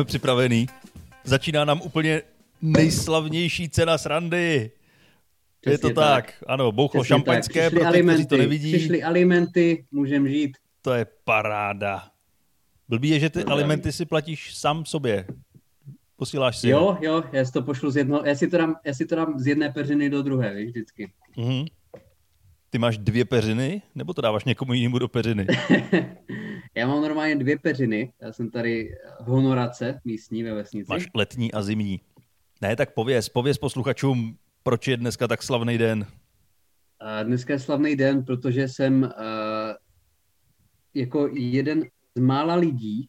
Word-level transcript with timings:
jsme 0.00 0.04
připravení. 0.04 0.66
Začíná 1.24 1.64
nám 1.64 1.80
úplně 1.80 2.22
nejslavnější 2.62 3.68
cena 3.68 3.98
srandy. 3.98 4.70
Přesně 5.60 5.74
je 5.74 5.78
to 5.78 6.00
tak. 6.00 6.26
tak. 6.26 6.44
Ano, 6.46 6.72
bouchlo 6.72 7.02
Přesně 7.02 7.14
šampaňské, 7.14 7.70
pro 7.70 7.92
ty, 7.92 8.02
kteří 8.02 8.26
to 8.26 8.36
nevidí. 8.36 8.72
Přišly 8.72 9.02
alimenty, 9.02 9.86
můžeme 9.90 10.30
žít. 10.30 10.56
To 10.82 10.92
je 10.92 11.06
paráda. 11.24 12.08
Blbý 12.88 13.08
je, 13.08 13.20
že 13.20 13.30
ty 13.30 13.44
no, 13.44 13.52
alimenty 13.52 13.92
si 13.92 14.04
platíš 14.04 14.54
sám 14.54 14.84
sobě. 14.84 15.26
Posíláš 16.16 16.58
si. 16.58 16.68
Jo, 16.68 16.98
jo, 17.00 17.22
já 17.32 17.44
si 17.44 17.52
to 17.52 17.62
pošlu 17.62 17.90
z 17.90 17.96
jedno, 17.96 18.22
já 18.24 18.34
si 18.34 18.48
to 18.48 18.58
dám, 18.58 18.76
já 18.84 18.94
si 18.94 19.06
to 19.06 19.16
dám 19.16 19.38
z 19.38 19.46
jedné 19.46 19.70
peřiny 19.72 20.10
do 20.10 20.22
druhé, 20.22 20.54
víš, 20.54 20.68
vždycky. 20.68 21.12
Mm-hmm. 21.36 21.66
Ty 22.70 22.78
máš 22.78 22.98
dvě 22.98 23.24
peřiny, 23.24 23.82
nebo 23.94 24.14
to 24.14 24.20
dáváš 24.20 24.44
někomu 24.44 24.72
jinému 24.72 24.98
do 24.98 25.08
peřiny? 25.08 25.46
já 26.74 26.86
mám 26.86 27.02
normálně 27.02 27.36
dvě 27.36 27.58
peřiny, 27.58 28.12
já 28.20 28.32
jsem 28.32 28.50
tady 28.50 28.94
v 29.20 29.26
honorace 29.26 30.00
místní 30.04 30.42
ve 30.42 30.54
vesnici. 30.54 30.86
Máš 30.88 31.06
letní 31.14 31.52
a 31.52 31.62
zimní. 31.62 32.00
Ne, 32.60 32.76
tak 32.76 32.94
pověz, 32.94 33.28
pověz 33.28 33.58
posluchačům, 33.58 34.36
proč 34.62 34.88
je 34.88 34.96
dneska 34.96 35.28
tak 35.28 35.42
slavný 35.42 35.78
den. 35.78 36.06
Dneska 37.22 37.52
je 37.52 37.58
slavný 37.58 37.96
den, 37.96 38.24
protože 38.24 38.68
jsem 38.68 39.02
uh, 39.02 39.10
jako 40.94 41.28
jeden 41.32 41.84
z 42.14 42.20
mála 42.20 42.54
lidí 42.54 43.08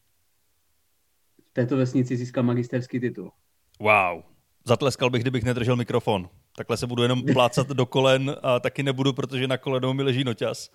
v 1.50 1.52
této 1.52 1.76
vesnici 1.76 2.16
získal 2.16 2.44
magisterský 2.44 3.00
titul. 3.00 3.32
Wow. 3.80 4.22
Zatleskal 4.64 5.10
bych, 5.10 5.22
kdybych 5.22 5.44
nedržel 5.44 5.76
mikrofon. 5.76 6.28
Takhle 6.62 6.76
se 6.76 6.86
budu 6.86 7.02
jenom 7.02 7.22
plácat 7.32 7.68
do 7.68 7.86
kolen 7.86 8.36
a 8.42 8.60
taky 8.60 8.82
nebudu, 8.82 9.12
protože 9.12 9.48
na 9.48 9.56
kolenou 9.56 9.92
mi 9.92 10.02
leží 10.02 10.24
noťas. 10.24 10.70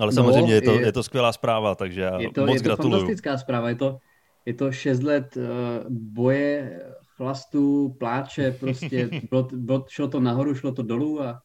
Ale 0.00 0.12
samozřejmě 0.12 0.40
no, 0.40 0.54
je, 0.54 0.62
to, 0.62 0.74
je, 0.74 0.86
je 0.86 0.92
to 0.92 1.02
skvělá 1.02 1.32
zpráva, 1.32 1.74
takže 1.74 2.00
já 2.00 2.20
je 2.20 2.30
to, 2.32 2.46
moc 2.46 2.54
je 2.54 2.60
to 2.60 2.64
gratuluju. 2.64 3.00
fantastická 3.00 3.38
zpráva. 3.38 3.68
Je 3.68 3.74
to, 3.74 3.98
je 4.46 4.54
to 4.54 4.72
šest 4.72 5.02
let 5.02 5.36
uh, 5.36 5.42
boje, 5.88 6.80
chlastu, 7.16 7.94
pláče, 7.98 8.56
prostě 8.60 9.10
bylo, 9.30 9.48
bylo, 9.52 9.84
šlo 9.88 10.08
to 10.08 10.20
nahoru, 10.20 10.54
šlo 10.54 10.72
to 10.72 10.82
dolů 10.82 11.22
a, 11.22 11.42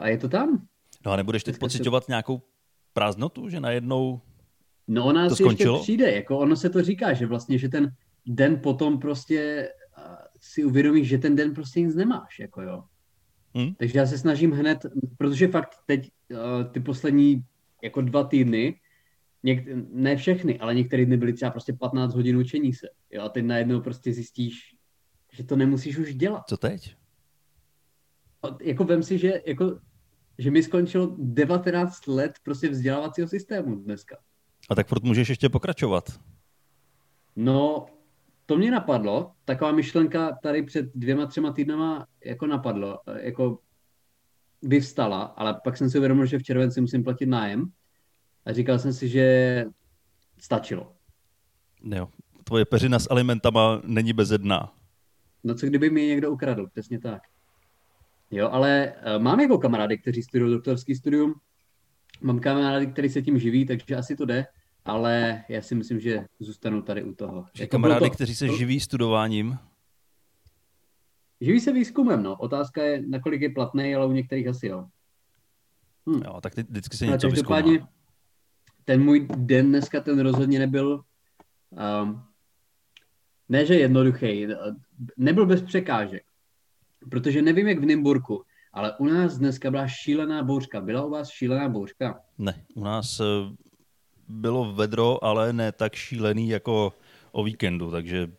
a 0.00 0.08
je 0.08 0.18
to 0.18 0.28
tam. 0.28 0.66
No 1.06 1.12
a 1.12 1.16
nebudeš 1.16 1.44
teď 1.44 1.58
pocitovat 1.58 2.04
se... 2.04 2.12
nějakou 2.12 2.42
prázdnotu, 2.92 3.48
že 3.48 3.60
najednou 3.60 4.20
No 4.88 5.04
ona 5.06 5.28
to 5.28 5.36
si 5.36 5.42
skončilo? 5.42 5.74
ještě 5.74 5.82
přijde, 5.82 6.12
jako 6.12 6.38
ono 6.38 6.56
se 6.56 6.70
to 6.70 6.82
říká, 6.82 7.12
že 7.12 7.26
vlastně, 7.26 7.58
že 7.58 7.68
ten 7.68 7.90
den 8.26 8.60
potom 8.60 8.98
prostě 8.98 9.68
si 10.40 10.64
uvědomíš, 10.64 11.08
že 11.08 11.18
ten 11.18 11.36
den 11.36 11.54
prostě 11.54 11.80
nic 11.80 11.94
nemáš, 11.94 12.38
jako 12.38 12.62
jo. 12.62 12.84
Hmm? 13.54 13.74
Takže 13.74 13.98
já 13.98 14.06
se 14.06 14.18
snažím 14.18 14.50
hned, 14.50 14.86
protože 15.18 15.48
fakt 15.48 15.74
teď 15.86 16.10
uh, 16.30 16.72
ty 16.72 16.80
poslední 16.80 17.44
jako 17.82 18.00
dva 18.00 18.24
týdny, 18.24 18.80
něk, 19.42 19.68
ne 19.92 20.16
všechny, 20.16 20.58
ale 20.58 20.74
některé 20.74 21.06
dny 21.06 21.16
byly 21.16 21.32
třeba 21.32 21.50
prostě 21.50 21.72
15 21.72 22.14
hodin 22.14 22.36
učení 22.36 22.72
se. 22.72 22.88
Jo, 23.10 23.22
a 23.22 23.28
teď 23.28 23.44
najednou 23.44 23.80
prostě 23.80 24.12
zjistíš, 24.12 24.76
že 25.32 25.44
to 25.44 25.56
nemusíš 25.56 25.98
už 25.98 26.14
dělat. 26.14 26.42
Co 26.48 26.56
teď? 26.56 26.96
Jako 28.60 28.84
vem 28.84 29.02
si, 29.02 29.18
že, 29.18 29.42
jako, 29.46 29.78
že 30.38 30.50
mi 30.50 30.62
skončilo 30.62 31.16
19 31.18 32.06
let 32.06 32.32
prostě 32.42 32.68
vzdělávacího 32.68 33.28
systému 33.28 33.74
dneska. 33.74 34.16
A 34.70 34.74
tak 34.74 34.88
furt 34.88 35.02
můžeš 35.02 35.28
ještě 35.28 35.48
pokračovat. 35.48 36.20
No, 37.36 37.86
to 38.50 38.56
mě 38.56 38.70
napadlo, 38.70 39.32
taková 39.44 39.72
myšlenka 39.72 40.38
tady 40.42 40.62
před 40.62 40.86
dvěma, 40.94 41.26
třema 41.26 41.52
týdnama 41.52 42.06
jako 42.24 42.46
napadlo, 42.46 43.00
jako 43.20 43.58
vyvstala, 44.62 45.22
ale 45.22 45.60
pak 45.64 45.76
jsem 45.76 45.90
si 45.90 45.98
uvědomil, 45.98 46.26
že 46.26 46.38
v 46.38 46.42
červenci 46.42 46.80
musím 46.80 47.04
platit 47.04 47.26
nájem 47.26 47.70
a 48.46 48.52
říkal 48.52 48.78
jsem 48.78 48.92
si, 48.92 49.08
že 49.08 49.64
stačilo. 50.38 50.92
Jo, 51.82 52.08
tvoje 52.44 52.64
peřina 52.64 52.98
s 52.98 53.10
alimentama 53.10 53.82
není 53.84 54.12
bezedná. 54.12 54.72
No 55.44 55.54
co 55.54 55.66
kdyby 55.66 55.90
mi 55.90 56.06
někdo 56.06 56.30
ukradl, 56.30 56.66
přesně 56.66 57.00
tak. 57.00 57.22
Jo, 58.30 58.48
ale 58.52 58.92
uh, 59.16 59.22
mám 59.22 59.40
jako 59.40 59.58
kamarády, 59.58 59.98
kteří 59.98 60.22
studují 60.22 60.52
doktorský 60.52 60.94
studium, 60.94 61.34
mám 62.20 62.40
kamarády, 62.40 62.86
kteří 62.86 63.08
se 63.08 63.22
tím 63.22 63.38
živí, 63.38 63.66
takže 63.66 63.96
asi 63.96 64.16
to 64.16 64.24
jde 64.24 64.46
ale 64.84 65.44
já 65.48 65.62
si 65.62 65.74
myslím, 65.74 66.00
že 66.00 66.24
zůstanu 66.38 66.82
tady 66.82 67.04
u 67.04 67.14
toho. 67.14 67.46
Že 67.54 67.62
jako 67.62 67.70
kamarády, 67.70 68.04
to, 68.04 68.10
kteří 68.10 68.34
se 68.34 68.48
živí 68.48 68.80
studováním? 68.80 69.58
Živí 71.40 71.60
se 71.60 71.72
výzkumem, 71.72 72.22
no. 72.22 72.36
Otázka 72.36 72.82
je, 72.82 73.02
nakolik 73.06 73.40
je 73.40 73.50
platný, 73.50 73.94
ale 73.94 74.06
u 74.06 74.12
některých 74.12 74.48
asi 74.48 74.66
jo. 74.66 74.86
Hm. 76.10 76.20
Jo, 76.24 76.40
tak 76.40 76.54
ty, 76.54 76.62
vždycky 76.62 76.96
se 76.96 77.06
něco 77.06 77.28
vyzkoumá. 77.28 77.88
ten 78.84 79.04
můj 79.04 79.28
den 79.36 79.68
dneska, 79.68 80.00
ten 80.00 80.20
rozhodně 80.20 80.58
nebyl, 80.58 81.04
um, 82.02 82.22
ne 83.48 83.66
že 83.66 83.74
jednoduchý, 83.74 84.46
nebyl 85.16 85.46
bez 85.46 85.62
překážek. 85.62 86.22
Protože 87.10 87.42
nevím, 87.42 87.68
jak 87.68 87.78
v 87.78 87.84
Nymburku, 87.84 88.44
ale 88.72 88.96
u 88.96 89.04
nás 89.04 89.38
dneska 89.38 89.70
byla 89.70 89.86
šílená 89.88 90.44
bouřka. 90.44 90.80
Byla 90.80 91.04
u 91.04 91.10
vás 91.10 91.30
šílená 91.30 91.68
bouřka? 91.68 92.20
Ne, 92.38 92.64
u 92.74 92.84
nás 92.84 93.20
eh, 93.20 93.24
bylo 94.30 94.72
vedro, 94.72 95.24
ale 95.24 95.52
ne 95.52 95.72
tak 95.72 95.94
šílený 95.94 96.48
jako 96.48 96.92
o 97.32 97.44
víkendu, 97.44 97.90
takže 97.90 98.30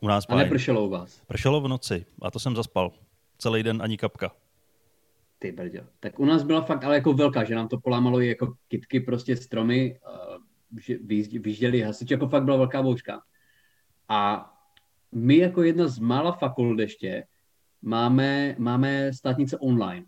u 0.00 0.08
nás 0.08 0.24
A 0.28 0.36
nepršelo 0.36 0.86
u 0.86 0.88
vás? 0.88 1.20
Pršelo 1.26 1.60
v 1.60 1.68
noci 1.68 2.06
a 2.22 2.30
to 2.30 2.38
jsem 2.38 2.56
zaspal. 2.56 2.92
Celý 3.38 3.62
den 3.62 3.82
ani 3.82 3.96
kapka. 3.96 4.32
Ty 5.38 5.52
brďo. 5.52 5.80
Tak 6.00 6.18
u 6.18 6.24
nás 6.24 6.42
byla 6.42 6.60
fakt 6.62 6.84
ale 6.84 6.94
jako 6.94 7.12
velká, 7.12 7.44
že 7.44 7.54
nám 7.54 7.68
to 7.68 7.80
polámalo 7.80 8.20
i 8.20 8.28
jako 8.28 8.54
kitky, 8.68 9.00
prostě 9.00 9.36
stromy, 9.36 10.00
že 10.80 10.98
vyjížděli 11.40 11.80
hasiči, 11.80 12.14
jako 12.14 12.28
fakt 12.28 12.44
byla 12.44 12.56
velká 12.56 12.82
bouřka. 12.82 13.20
A 14.08 14.50
my 15.12 15.36
jako 15.36 15.62
jedna 15.62 15.88
z 15.88 15.98
mála 15.98 16.32
fakult 16.32 16.78
ještě 16.78 17.24
máme, 17.82 18.54
máme 18.58 19.12
státnice 19.12 19.58
online 19.58 20.06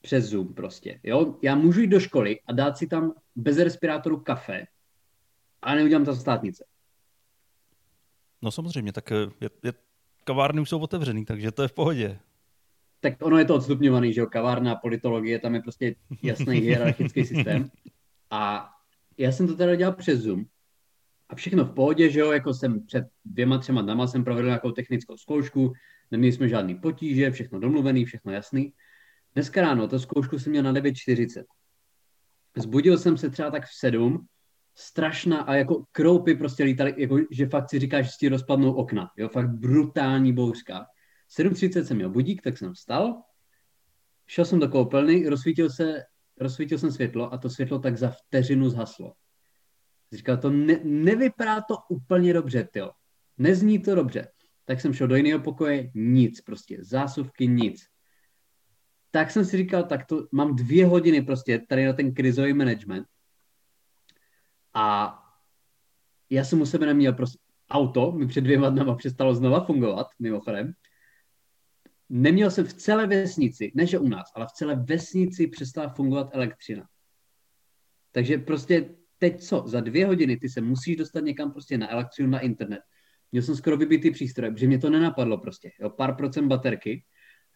přes 0.00 0.24
Zoom 0.24 0.54
prostě. 0.54 1.00
Jo? 1.02 1.38
Já 1.42 1.54
můžu 1.54 1.80
jít 1.80 1.86
do 1.86 2.00
školy 2.00 2.40
a 2.46 2.52
dát 2.52 2.78
si 2.78 2.86
tam 2.86 3.12
bez 3.36 3.58
respirátoru 3.58 4.20
kafe 4.20 4.66
a 5.62 5.74
neudělám 5.74 6.04
to 6.04 6.16
státnice. 6.16 6.64
No 8.42 8.50
samozřejmě, 8.50 8.92
tak 8.92 9.10
je, 9.10 9.50
je, 9.62 9.72
kavárny 10.24 10.60
už 10.60 10.68
jsou 10.68 10.78
otevřený, 10.78 11.24
takže 11.24 11.52
to 11.52 11.62
je 11.62 11.68
v 11.68 11.72
pohodě. 11.72 12.18
Tak 13.00 13.14
ono 13.22 13.38
je 13.38 13.44
to 13.44 13.54
odstupňovaný, 13.54 14.12
že 14.12 14.20
jo, 14.20 14.26
kavárna, 14.26 14.74
politologie, 14.74 15.38
tam 15.38 15.54
je 15.54 15.62
prostě 15.62 15.94
jasný 16.22 16.58
hierarchický 16.60 17.24
systém. 17.24 17.70
A 18.30 18.70
já 19.18 19.32
jsem 19.32 19.46
to 19.46 19.56
teda 19.56 19.74
dělal 19.74 19.94
přes 19.94 20.20
Zoom 20.20 20.44
a 21.28 21.34
všechno 21.34 21.64
v 21.64 21.74
pohodě, 21.74 22.10
že 22.10 22.20
jo, 22.20 22.32
jako 22.32 22.54
jsem 22.54 22.86
před 22.86 23.04
dvěma, 23.24 23.58
třema 23.58 23.82
dnama 23.82 24.06
jsem 24.06 24.24
provedl 24.24 24.46
nějakou 24.46 24.70
technickou 24.70 25.16
zkoušku, 25.16 25.72
neměli 26.10 26.32
jsme 26.32 26.48
žádný 26.48 26.74
potíže, 26.74 27.30
všechno 27.30 27.60
domluvený, 27.60 28.04
všechno 28.04 28.32
jasný. 28.32 28.72
Dneska 29.34 29.60
ráno 29.60 29.88
to 29.88 29.98
zkoušku 29.98 30.38
jsem 30.38 30.50
měl 30.50 30.62
na 30.62 30.72
9.40. 30.72 31.44
Zbudil 32.56 32.98
jsem 32.98 33.16
se 33.16 33.30
třeba 33.30 33.50
tak 33.50 33.66
v 33.66 33.74
7, 33.74 34.26
strašná 34.74 35.40
a 35.40 35.54
jako 35.54 35.84
kroupy 35.92 36.34
prostě 36.34 36.64
lítaly, 36.64 36.94
jako, 36.96 37.18
že 37.30 37.46
fakt 37.46 37.70
si 37.70 37.78
říkáš, 37.78 38.04
že 38.04 38.12
si 38.18 38.28
rozpadnou 38.28 38.72
okna. 38.72 39.10
Jo, 39.16 39.28
fakt 39.28 39.50
brutální 39.50 40.32
bouřka. 40.32 40.86
7.30 41.38 41.82
jsem 41.82 41.96
měl 41.96 42.10
budík, 42.10 42.42
tak 42.42 42.58
jsem 42.58 42.72
vstal, 42.72 43.22
šel 44.26 44.44
jsem 44.44 44.60
do 44.60 44.68
koupelny, 44.68 45.28
rozsvítil, 45.28 45.70
se, 45.70 46.02
rozsvítil 46.40 46.78
jsem 46.78 46.92
světlo 46.92 47.32
a 47.32 47.38
to 47.38 47.50
světlo 47.50 47.78
tak 47.78 47.98
za 47.98 48.10
vteřinu 48.10 48.68
zhaslo. 48.68 49.12
Říkal, 50.12 50.36
to 50.36 50.50
ne, 50.50 50.80
nevypadá 50.84 51.60
to 51.60 51.76
úplně 51.88 52.32
dobře, 52.32 52.68
jo. 52.76 52.90
Nezní 53.38 53.78
to 53.78 53.94
dobře. 53.94 54.28
Tak 54.64 54.80
jsem 54.80 54.92
šel 54.92 55.08
do 55.08 55.16
jiného 55.16 55.40
pokoje, 55.40 55.90
nic 55.94 56.40
prostě, 56.40 56.78
zásuvky, 56.80 57.46
nic 57.46 57.91
tak 59.12 59.30
jsem 59.30 59.44
si 59.44 59.56
říkal, 59.56 59.82
tak 59.82 60.06
to 60.06 60.26
mám 60.32 60.56
dvě 60.56 60.86
hodiny 60.86 61.22
prostě 61.22 61.58
tady 61.68 61.86
na 61.86 61.92
ten 61.92 62.14
krizový 62.14 62.52
management 62.52 63.06
a 64.74 65.18
já 66.30 66.44
jsem 66.44 66.60
u 66.60 66.66
sebe 66.66 66.86
neměl 66.86 67.12
prostě 67.12 67.38
auto, 67.70 68.12
mi 68.12 68.26
před 68.26 68.40
dvěma 68.40 68.70
dnama 68.70 68.94
přestalo 68.94 69.34
znova 69.34 69.64
fungovat, 69.64 70.06
mimochodem. 70.18 70.72
Neměl 72.08 72.50
jsem 72.50 72.64
v 72.66 72.74
celé 72.74 73.06
vesnici, 73.06 73.72
ne 73.74 73.86
že 73.86 73.98
u 73.98 74.08
nás, 74.08 74.26
ale 74.34 74.46
v 74.46 74.52
celé 74.52 74.76
vesnici 74.76 75.46
přestala 75.46 75.88
fungovat 75.88 76.28
elektřina. 76.32 76.88
Takže 78.12 78.38
prostě 78.38 78.94
teď 79.18 79.40
co, 79.40 79.64
za 79.66 79.80
dvě 79.80 80.06
hodiny 80.06 80.36
ty 80.36 80.48
se 80.48 80.60
musíš 80.60 80.96
dostat 80.96 81.20
někam 81.20 81.52
prostě 81.52 81.78
na 81.78 81.90
elektřinu, 81.90 82.30
na 82.30 82.40
internet. 82.40 82.80
Měl 83.32 83.42
jsem 83.42 83.56
skoro 83.56 83.76
vybitý 83.76 84.10
přístroj, 84.10 84.50
protože 84.50 84.66
mě 84.66 84.78
to 84.78 84.90
nenapadlo 84.90 85.38
prostě. 85.38 85.72
Jo, 85.80 85.90
pár 85.90 86.16
procent 86.16 86.48
baterky 86.48 87.04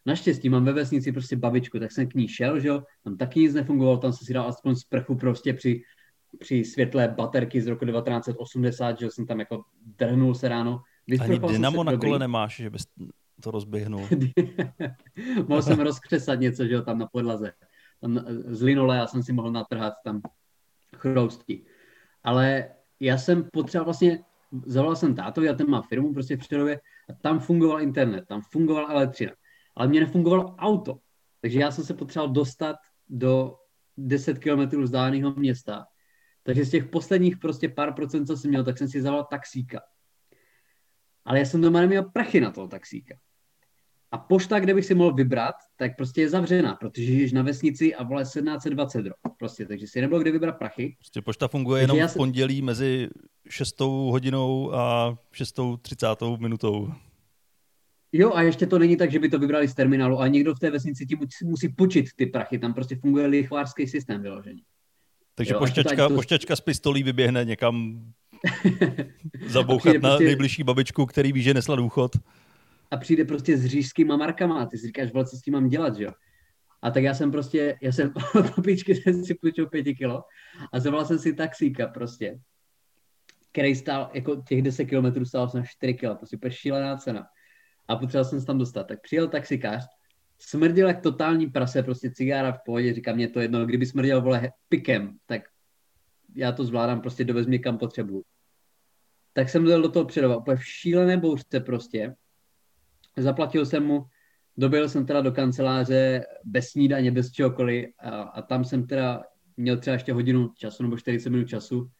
Naštěstí 0.07 0.49
mám 0.49 0.65
ve 0.65 0.73
vesnici 0.73 1.11
prostě 1.11 1.37
babičku, 1.37 1.79
tak 1.79 1.91
jsem 1.91 2.07
k 2.07 2.13
ní 2.13 2.27
šel, 2.27 2.59
že 2.59 2.67
jo, 2.67 2.83
tam 3.03 3.17
taky 3.17 3.39
nic 3.39 3.53
nefungovalo, 3.53 3.97
tam 3.97 4.13
jsem 4.13 4.25
si 4.25 4.33
dal 4.33 4.47
aspoň 4.47 4.75
sprchu 4.75 5.15
prostě 5.15 5.53
při, 5.53 5.81
při 6.39 6.65
světle 6.65 7.07
baterky 7.07 7.61
z 7.61 7.67
roku 7.67 7.85
1980, 7.85 8.99
že 8.99 9.11
jsem 9.11 9.25
tam 9.25 9.39
jako 9.39 9.63
drhnul 9.97 10.35
se 10.35 10.47
ráno. 10.47 10.81
Ani 11.19 11.39
dynamo 11.39 11.83
na 11.83 11.97
kole 11.97 12.19
nemáš, 12.19 12.55
že 12.55 12.69
bys 12.69 12.83
to 13.41 13.51
rozběhnul. 13.51 14.07
mohl 15.47 15.61
jsem 15.61 15.79
rozkřesat 15.79 16.39
něco, 16.39 16.65
že 16.67 16.73
jo, 16.73 16.81
tam 16.81 16.97
na 16.97 17.07
podlaze. 17.07 17.51
Tam 18.01 18.25
z 18.27 18.61
linole 18.61 18.97
já 18.97 19.07
jsem 19.07 19.23
si 19.23 19.33
mohl 19.33 19.51
natrhat 19.51 19.93
tam 20.03 20.21
chrousti. 20.95 21.65
Ale 22.23 22.69
já 22.99 23.17
jsem 23.17 23.49
potřeboval 23.53 23.85
vlastně, 23.85 24.19
zavolal 24.65 24.95
jsem 24.95 25.15
tátovi 25.15 25.49
a 25.49 25.53
ten 25.53 25.69
má 25.69 25.81
firmu 25.81 26.13
prostě 26.13 26.35
v 26.35 26.39
Přerově 26.39 26.79
a 27.09 27.13
tam 27.13 27.39
fungoval 27.39 27.81
internet, 27.81 28.25
tam 28.27 28.41
fungovala 28.51 28.89
elektřina, 28.89 29.31
ale 29.77 29.87
mě 29.87 29.99
nefungovalo 29.99 30.55
auto. 30.55 30.97
Takže 31.41 31.59
já 31.59 31.71
jsem 31.71 31.83
se 31.83 31.93
potřeboval 31.93 32.33
dostat 32.33 32.75
do 33.09 33.55
10 33.97 34.39
kilometrů 34.39 34.83
vzdáleného 34.83 35.33
města. 35.35 35.85
Takže 36.43 36.65
z 36.65 36.71
těch 36.71 36.85
posledních 36.85 37.37
prostě 37.37 37.69
pár 37.69 37.93
procent, 37.93 38.27
co 38.27 38.37
jsem 38.37 38.49
měl, 38.49 38.63
tak 38.63 38.77
jsem 38.77 38.87
si 38.87 39.01
zavolal 39.01 39.27
taxíka. 39.29 39.81
Ale 41.25 41.39
já 41.39 41.45
jsem 41.45 41.61
doma 41.61 41.81
neměl 41.81 42.03
prachy 42.03 42.41
na 42.41 42.51
toho 42.51 42.67
taxíka. 42.67 43.15
A 44.11 44.17
pošta, 44.17 44.59
kde 44.59 44.73
bych 44.73 44.85
si 44.85 44.95
mohl 44.95 45.13
vybrat, 45.13 45.55
tak 45.75 45.95
prostě 45.97 46.21
je 46.21 46.29
zavřená, 46.29 46.75
protože 46.75 47.05
žiješ 47.05 47.31
na 47.31 47.41
vesnici 47.41 47.95
a 47.95 48.03
vole 48.03 48.23
1720 48.23 49.05
ro. 49.05 49.13
Prostě, 49.39 49.65
takže 49.65 49.87
si 49.87 50.01
nebylo 50.01 50.19
kde 50.19 50.31
vybrat 50.31 50.57
prachy. 50.57 50.95
Prostě 50.99 51.21
pošta 51.21 51.47
funguje 51.47 51.87
takže 51.87 51.97
jenom 51.97 52.09
v 52.09 52.13
pondělí 52.13 52.61
mezi 52.61 53.09
6 53.49 53.79
hodinou 53.79 54.73
a 54.73 55.17
6.30 55.33 56.39
minutou. 56.39 56.93
Jo, 58.11 58.33
a 58.33 58.41
ještě 58.41 58.65
to 58.65 58.79
není 58.79 58.97
tak, 58.97 59.11
že 59.11 59.19
by 59.19 59.29
to 59.29 59.39
vybrali 59.39 59.67
z 59.67 59.73
terminálu, 59.73 60.19
a 60.19 60.27
někdo 60.27 60.55
v 60.55 60.59
té 60.59 60.71
vesnici 60.71 61.05
ti 61.05 61.17
musí 61.43 61.69
počít 61.69 62.05
ty 62.15 62.25
prachy. 62.25 62.59
Tam 62.59 62.73
prostě 62.73 62.95
funguje 62.95 63.27
lichvářský 63.27 63.87
systém 63.87 64.21
vyložený. 64.21 64.61
Takže 65.35 65.53
jo, 65.53 65.59
pošťačka, 65.59 66.07
to... 66.07 66.15
pošťačka 66.15 66.55
z 66.55 66.61
pistolí 66.61 67.03
vyběhne 67.03 67.45
někam 67.45 68.05
zabouchat 69.47 69.93
na 69.93 70.09
prostě... 70.09 70.25
nejbližší 70.25 70.63
babičku, 70.63 71.05
který 71.05 71.33
ví, 71.33 71.41
že 71.41 71.53
nesla 71.53 71.75
důchod 71.75 72.11
a 72.91 72.97
přijde 72.97 73.25
prostě 73.25 73.57
s 73.57 73.65
řížskýma 73.65 74.17
markama 74.17 74.61
a 74.61 74.65
ty 74.65 74.77
si 74.77 74.87
říkáš, 74.87 75.11
co 75.11 75.37
s 75.37 75.41
tím 75.41 75.53
mám 75.53 75.67
dělat, 75.67 75.95
že 75.95 76.03
jo? 76.03 76.11
A 76.81 76.91
tak 76.91 77.03
já 77.03 77.13
jsem 77.13 77.31
prostě, 77.31 77.77
já 77.81 77.91
jsem 77.91 78.13
popičky 78.55 78.95
jsem 78.95 79.25
si 79.25 79.33
půjčil 79.33 79.67
pěti 79.67 79.95
kilo 79.95 80.23
a 80.73 80.79
zavolal 80.79 81.05
jsem 81.05 81.19
si 81.19 81.33
taxíka 81.33 81.87
prostě, 81.87 82.39
který 83.51 83.75
stál, 83.75 84.11
jako 84.13 84.35
těch 84.35 84.61
10 84.61 84.85
kilometrů 84.85 85.25
stál 85.25 85.49
jsem 85.49 85.63
4 85.65 85.93
kilo, 85.93 86.15
prostě 86.15 86.37
šílená 86.49 86.97
cena. 86.97 87.25
A 87.87 87.95
potřeboval 87.95 88.25
jsem 88.25 88.39
se 88.39 88.45
tam 88.45 88.57
dostat. 88.57 88.83
Tak 88.87 89.01
přijel 89.01 89.27
taxikář, 89.27 89.85
smrdil 90.39 90.87
jak 90.87 91.01
totální 91.01 91.47
prase, 91.47 91.83
prostě 91.83 92.11
cigára 92.11 92.51
v 92.51 92.59
pohodě, 92.65 92.93
říká 92.93 93.13
mě 93.13 93.27
to 93.27 93.39
jedno, 93.39 93.65
kdyby 93.65 93.85
smrdil 93.85 94.21
vole 94.21 94.51
pikem, 94.69 95.17
tak 95.25 95.41
já 96.35 96.51
to 96.51 96.65
zvládám, 96.65 97.01
prostě 97.01 97.23
dovez 97.23 97.47
mě 97.47 97.59
kam 97.59 97.77
potřebuju. 97.77 98.23
Tak 99.33 99.49
jsem 99.49 99.63
dojel 99.63 99.81
do 99.81 99.89
toho 99.89 100.05
předova, 100.05 100.37
úplně 100.37 100.57
v 100.57 100.65
šílené 100.65 101.17
bouřce 101.17 101.59
prostě, 101.59 102.15
Zaplatil 103.17 103.65
jsem 103.65 103.85
mu, 103.85 104.05
dobil 104.57 104.89
jsem 104.89 105.05
teda 105.05 105.21
do 105.21 105.31
kanceláře 105.31 106.25
bez 106.43 106.67
snídaně, 106.67 107.11
bez 107.11 107.31
čehokoliv 107.31 107.89
a, 107.99 108.09
a 108.21 108.41
tam 108.41 108.65
jsem 108.65 108.87
teda 108.87 109.23
měl 109.57 109.77
třeba 109.77 109.93
ještě 109.93 110.13
hodinu 110.13 110.49
času 110.55 110.83
nebo 110.83 110.97
40 110.97 111.29
minut 111.29 111.47
času 111.47 111.91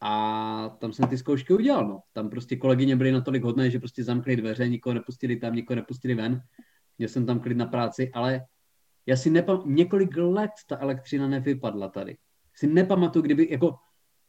a 0.00 0.76
tam 0.78 0.92
jsem 0.92 1.08
ty 1.08 1.18
zkoušky 1.18 1.54
udělal. 1.54 1.88
No. 1.88 2.00
Tam 2.12 2.30
prostě 2.30 2.56
kolegyně 2.56 2.96
byly 2.96 3.12
natolik 3.12 3.42
hodné, 3.42 3.70
že 3.70 3.78
prostě 3.78 4.04
zamkli 4.04 4.36
dveře, 4.36 4.68
nikoho 4.68 4.94
nepustili 4.94 5.36
tam, 5.36 5.54
nikoho 5.54 5.76
nepustili 5.76 6.14
ven. 6.14 6.40
Měl 6.98 7.08
jsem 7.08 7.26
tam 7.26 7.40
klid 7.40 7.56
na 7.56 7.66
práci, 7.66 8.10
ale 8.14 8.40
já 9.06 9.16
si 9.16 9.30
nepam... 9.30 9.62
několik 9.66 10.16
let 10.16 10.50
ta 10.68 10.78
elektřina 10.78 11.28
nevypadla 11.28 11.88
tady. 11.88 12.16
Si 12.54 12.66
nepamatuju, 12.66 13.22
kdyby, 13.22 13.48
jako 13.50 13.74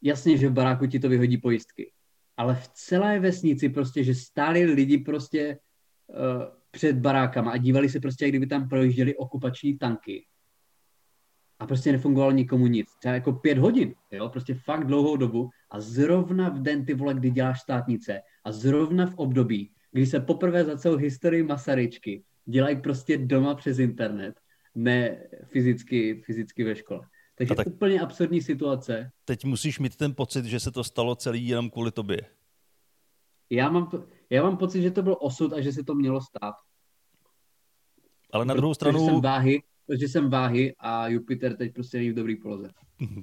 jasně, 0.01 0.37
že 0.37 0.49
v 0.49 0.53
baráku 0.53 0.87
ti 0.87 0.99
to 0.99 1.09
vyhodí 1.09 1.37
pojistky, 1.37 1.91
ale 2.37 2.55
v 2.55 2.67
celé 2.67 3.19
vesnici 3.19 3.69
prostě, 3.69 4.03
že 4.03 4.15
stáli 4.15 4.65
lidi 4.65 4.97
prostě 4.97 5.59
uh, 6.07 6.43
před 6.71 6.95
barákama 6.95 7.51
a 7.51 7.57
dívali 7.57 7.89
se 7.89 7.99
prostě, 7.99 8.25
jak 8.25 8.31
kdyby 8.31 8.47
tam 8.47 8.69
projížděli 8.69 9.15
okupační 9.15 9.77
tanky. 9.77 10.25
A 11.59 11.67
prostě 11.67 11.91
nefungovalo 11.91 12.31
nikomu 12.31 12.67
nic. 12.67 12.95
Třeba 12.99 13.13
jako 13.13 13.33
pět 13.33 13.57
hodin, 13.57 13.95
jo, 14.11 14.29
prostě 14.29 14.53
fakt 14.53 14.87
dlouhou 14.87 15.17
dobu 15.17 15.49
a 15.69 15.79
zrovna 15.79 16.49
v 16.49 16.59
den 16.61 16.85
ty 16.85 16.93
vole, 16.93 17.13
kdy 17.13 17.29
děláš 17.29 17.61
státnice 17.61 18.21
a 18.43 18.51
zrovna 18.51 19.05
v 19.05 19.15
období, 19.15 19.71
kdy 19.91 20.05
se 20.05 20.19
poprvé 20.19 20.65
za 20.65 20.77
celou 20.77 20.97
historii 20.97 21.43
Masaryčky 21.43 22.23
dělají 22.45 22.81
prostě 22.81 23.17
doma 23.17 23.55
přes 23.55 23.79
internet, 23.79 24.39
ne 24.75 25.23
fyzicky, 25.45 26.21
fyzicky 26.25 26.63
ve 26.63 26.75
škole. 26.75 27.01
Takže 27.35 27.55
tak 27.55 27.67
úplně 27.67 28.01
absurdní 28.01 28.41
situace. 28.41 29.11
Teď 29.25 29.45
musíš 29.45 29.79
mít 29.79 29.95
ten 29.95 30.15
pocit, 30.15 30.45
že 30.45 30.59
se 30.59 30.71
to 30.71 30.83
stalo 30.83 31.15
celý 31.15 31.47
jenom 31.47 31.69
kvůli 31.69 31.91
tobě. 31.91 32.21
Já 33.49 33.69
mám, 33.69 33.87
to, 33.87 34.05
já 34.29 34.43
mám 34.43 34.57
pocit, 34.57 34.81
že 34.81 34.91
to 34.91 35.01
byl 35.01 35.17
osud 35.19 35.53
a 35.53 35.61
že 35.61 35.71
se 35.71 35.83
to 35.83 35.95
mělo 35.95 36.21
stát. 36.21 36.55
Ale 38.31 38.45
na 38.45 38.53
druhou 38.53 38.73
stranu... 38.73 39.05
Jsem 39.05 39.21
váhy, 39.21 39.63
protože 39.89 40.07
jsem 40.07 40.29
váhy 40.29 40.75
a 40.79 41.07
Jupiter 41.07 41.55
teď 41.57 41.73
prostě 41.73 41.97
není 41.97 42.09
v 42.09 42.13
dobrý 42.13 42.35
poloze. 42.35 42.69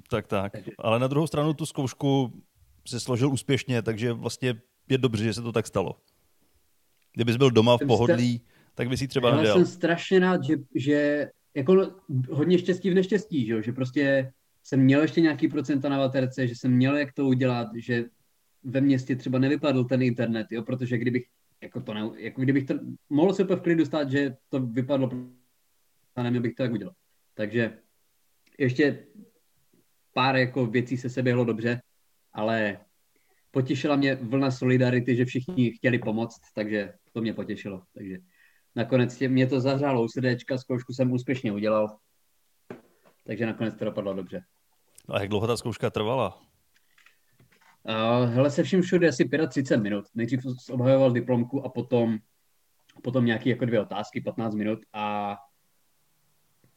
tak, 0.09 0.27
tak. 0.27 0.51
Takže... 0.51 0.71
Ale 0.79 0.99
na 0.99 1.07
druhou 1.07 1.27
stranu 1.27 1.53
tu 1.53 1.65
zkoušku 1.65 2.33
si 2.87 2.99
složil 2.99 3.29
úspěšně, 3.31 3.81
takže 3.81 4.13
vlastně 4.13 4.55
je 4.89 4.97
dobře, 4.97 5.23
že 5.23 5.33
se 5.33 5.41
to 5.41 5.51
tak 5.51 5.67
stalo. 5.67 5.95
Kdybys 7.13 7.37
byl 7.37 7.51
doma 7.51 7.77
v 7.77 7.87
pohodlí, 7.87 8.41
tak 8.75 8.89
bys 8.89 8.99
si 8.99 9.07
třeba. 9.07 9.43
Já 9.43 9.53
jsem 9.53 9.65
strašně 9.65 10.19
rád, 10.19 10.43
že, 10.43 10.55
že 10.75 11.29
jako 11.55 11.91
hodně 12.29 12.59
štěstí 12.59 12.89
v 12.89 12.93
neštěstí, 12.93 13.45
že, 13.45 13.63
že 13.63 13.73
prostě 13.73 14.31
jsem 14.63 14.79
měl 14.79 15.01
ještě 15.01 15.21
nějaký 15.21 15.47
procenta 15.47 15.89
na 15.89 15.97
baterce, 15.97 16.47
že 16.47 16.55
jsem 16.55 16.71
měl 16.71 16.97
jak 16.97 17.13
to 17.13 17.25
udělat, 17.25 17.67
že 17.75 18.05
ve 18.63 18.81
městě 18.81 19.15
třeba 19.15 19.39
nevypadl 19.39 19.83
ten 19.83 20.01
internet, 20.01 20.47
jo, 20.51 20.63
protože 20.63 20.97
kdybych 20.97 21.23
jako 21.61 21.81
to 21.81 21.93
ne, 21.93 22.09
jako 22.17 22.41
kdybych 22.41 22.65
to, 22.65 22.73
mohl 23.09 23.33
se 23.33 23.43
úplně 23.43 23.57
v 23.57 23.61
klidu 23.61 23.85
stát, 23.85 24.11
že 24.11 24.35
to 24.49 24.59
vypadlo 24.59 25.09
a 26.17 26.23
neměl 26.23 26.41
bych 26.41 26.53
to 26.55 26.63
tak 26.63 26.71
udělat. 26.71 26.93
Takže 27.33 27.77
ještě 28.59 29.05
pár 30.13 30.35
jako 30.35 30.65
věcí 30.65 30.97
se 30.97 31.09
seběhlo 31.09 31.45
dobře, 31.45 31.81
ale 32.33 32.79
potěšila 33.51 33.95
mě 33.95 34.15
vlna 34.15 34.51
solidarity, 34.51 35.15
že 35.15 35.25
všichni 35.25 35.71
chtěli 35.71 35.99
pomoct, 35.99 36.41
takže 36.53 36.93
to 37.13 37.21
mě 37.21 37.33
potěšilo. 37.33 37.83
Takže 37.93 38.17
nakonec 38.75 39.19
mě 39.19 39.47
to 39.47 39.61
zahřálo 39.61 40.03
u 40.03 40.07
srdéčka, 40.07 40.57
zkoušku 40.57 40.93
jsem 40.93 41.11
úspěšně 41.11 41.51
udělal, 41.51 41.97
takže 43.25 43.45
nakonec 43.45 43.75
to 43.75 43.85
dopadlo 43.85 44.13
dobře. 44.13 44.43
No 45.09 45.15
a 45.15 45.19
jak 45.21 45.29
dlouho 45.29 45.47
ta 45.47 45.57
zkouška 45.57 45.89
trvala? 45.89 46.41
Uh, 47.83 48.29
hele, 48.29 48.51
se 48.51 48.63
vším 48.63 48.81
všude 48.81 49.07
asi 49.07 49.29
35 49.49 49.83
minut. 49.83 50.05
Nejdřív 50.15 50.39
obhajoval 50.71 51.11
diplomku 51.11 51.65
a 51.65 51.69
potom, 51.69 52.17
potom 53.03 53.25
nějaké 53.25 53.49
jako 53.49 53.65
dvě 53.65 53.79
otázky, 53.81 54.21
15 54.21 54.55
minut 54.55 54.79
a 54.93 55.37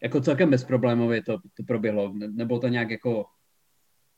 jako 0.02 0.20
celkem 0.20 0.50
bezproblémově 0.50 1.22
to, 1.22 1.38
to 1.38 1.62
proběhlo. 1.66 2.12
Ne, 2.12 2.28
nebylo 2.28 2.58
to 2.58 2.68
nějak 2.68 2.90
jako 2.90 3.26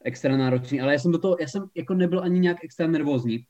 extra 0.04 0.36
náročný, 0.36 0.80
ale 0.80 0.92
já 0.92 0.98
jsem 0.98 1.12
do 1.12 1.18
toho, 1.18 1.36
já 1.40 1.48
jsem 1.48 1.64
jako 1.74 1.94
nebyl 1.94 2.22
ani 2.22 2.40
nějak 2.40 2.64
extra 2.64 2.86
nervózní, 2.86 3.44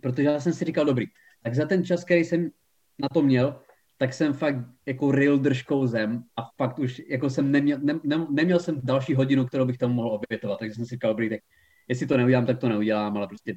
protože 0.00 0.28
já 0.28 0.40
jsem 0.40 0.52
si 0.52 0.64
říkal, 0.64 0.84
dobrý, 0.84 1.06
tak 1.42 1.54
za 1.54 1.66
ten 1.66 1.84
čas, 1.84 2.04
který 2.04 2.24
jsem 2.24 2.50
na 2.98 3.08
to 3.08 3.22
měl, 3.22 3.60
tak 3.98 4.14
jsem 4.14 4.32
fakt 4.32 4.56
jako 4.86 5.12
real 5.12 5.38
držkou 5.38 5.86
zem 5.86 6.24
a 6.36 6.42
fakt 6.56 6.78
už 6.78 7.02
jako 7.08 7.30
jsem 7.30 7.52
neměl, 7.52 7.78
ne, 7.78 8.00
ne, 8.04 8.26
neměl 8.30 8.58
jsem 8.58 8.80
další 8.82 9.14
hodinu, 9.14 9.46
kterou 9.46 9.66
bych 9.66 9.78
tomu 9.78 9.94
mohl 9.94 10.10
obětovat, 10.10 10.58
takže 10.58 10.74
jsem 10.74 10.84
si 10.84 10.94
říkal, 10.94 11.10
dobrý, 11.10 11.30
tak 11.30 11.40
jestli 11.88 12.06
to 12.06 12.16
neudělám, 12.16 12.46
tak 12.46 12.58
to 12.58 12.68
neudělám, 12.68 13.16
ale 13.16 13.28
prostě 13.28 13.54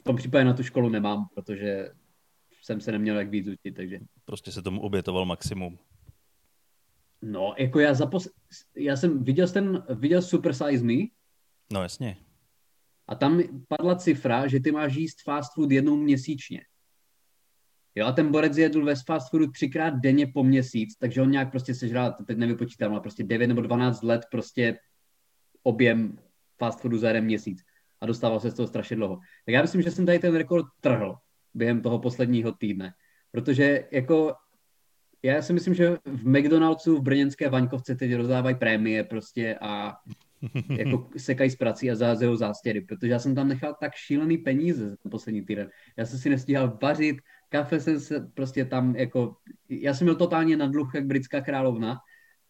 v 0.00 0.02
tom 0.02 0.16
případě 0.16 0.44
na 0.44 0.54
tu 0.54 0.62
školu 0.62 0.88
nemám, 0.88 1.26
protože 1.34 1.90
jsem 2.62 2.80
se 2.80 2.92
neměl 2.92 3.18
jak 3.18 3.30
víc 3.30 3.48
učit, 3.48 3.72
takže... 3.72 3.98
Prostě 4.24 4.52
se 4.52 4.62
tomu 4.62 4.80
obětoval 4.80 5.24
maximum. 5.24 5.78
No, 7.22 7.54
jako 7.58 7.80
já 7.80 7.94
zapos... 7.94 8.28
Já 8.76 8.96
jsem 8.96 9.24
viděl 9.24 9.48
ten, 9.48 9.84
viděl 9.94 10.22
Super 10.22 10.52
Size 10.52 10.84
Me. 10.84 10.94
No 11.72 11.82
jasně. 11.82 12.16
A 13.08 13.14
tam 13.14 13.42
padla 13.68 13.94
cifra, 13.94 14.46
že 14.46 14.60
ty 14.60 14.72
máš 14.72 14.94
jíst 14.94 15.22
fast 15.22 15.54
food 15.54 15.70
jednou 15.70 15.96
měsíčně. 15.96 16.64
Jo, 17.94 18.06
a 18.06 18.12
ten 18.12 18.30
borec 18.32 18.56
jedl 18.56 18.84
ve 18.84 18.94
fast 19.06 19.30
foodu 19.30 19.50
třikrát 19.50 19.90
denně 19.90 20.26
po 20.26 20.44
měsíc, 20.44 20.96
takže 20.98 21.22
on 21.22 21.30
nějak 21.30 21.50
prostě 21.50 21.74
sežral, 21.74 22.14
teď 22.26 22.38
nevypočítám, 22.38 22.92
ale 22.92 23.00
prostě 23.00 23.24
9 23.24 23.46
nebo 23.46 23.60
12 23.60 24.02
let 24.02 24.20
prostě 24.30 24.78
objem 25.62 26.18
fast 26.58 26.80
foodu 26.80 26.98
za 26.98 27.08
jeden 27.08 27.24
měsíc 27.24 27.62
a 28.00 28.06
dostával 28.06 28.40
se 28.40 28.50
z 28.50 28.54
toho 28.54 28.66
strašně 28.66 28.96
dlouho. 28.96 29.16
Tak 29.46 29.52
já 29.52 29.62
myslím, 29.62 29.82
že 29.82 29.90
jsem 29.90 30.06
tady 30.06 30.18
ten 30.18 30.34
rekord 30.34 30.66
trhl 30.80 31.16
během 31.54 31.82
toho 31.82 31.98
posledního 31.98 32.52
týdne, 32.52 32.92
protože 33.30 33.88
jako 33.90 34.34
já 35.22 35.42
si 35.42 35.52
myslím, 35.52 35.74
že 35.74 35.96
v 36.04 36.28
McDonald'su 36.28 36.96
v 36.96 37.02
brněnské 37.02 37.48
Vaňkovce 37.48 37.94
teď 37.94 38.14
rozdávají 38.14 38.56
prémie 38.56 39.04
prostě 39.04 39.58
a 39.60 39.96
jako 40.78 41.08
sekají 41.16 41.50
z 41.50 41.56
prací 41.56 41.90
a 41.90 41.94
zázejou 41.94 42.36
zástěry, 42.36 42.80
protože 42.80 43.12
já 43.12 43.18
jsem 43.18 43.34
tam 43.34 43.48
nechal 43.48 43.76
tak 43.80 43.94
šílený 43.94 44.38
peníze 44.38 44.90
za 44.90 45.10
poslední 45.10 45.42
týden. 45.42 45.70
Já 45.96 46.06
jsem 46.06 46.18
si 46.18 46.30
nestíhal 46.30 46.78
vařit, 46.82 47.16
kafe 47.48 47.80
jsem 47.80 48.00
se 48.00 48.30
prostě 48.34 48.64
tam 48.64 48.96
jako, 48.96 49.36
já 49.68 49.94
jsem 49.94 50.04
měl 50.04 50.14
totálně 50.14 50.56
na 50.56 50.66
dluh 50.66 50.94
jak 50.94 51.06
britská 51.06 51.40
královna 51.40 51.98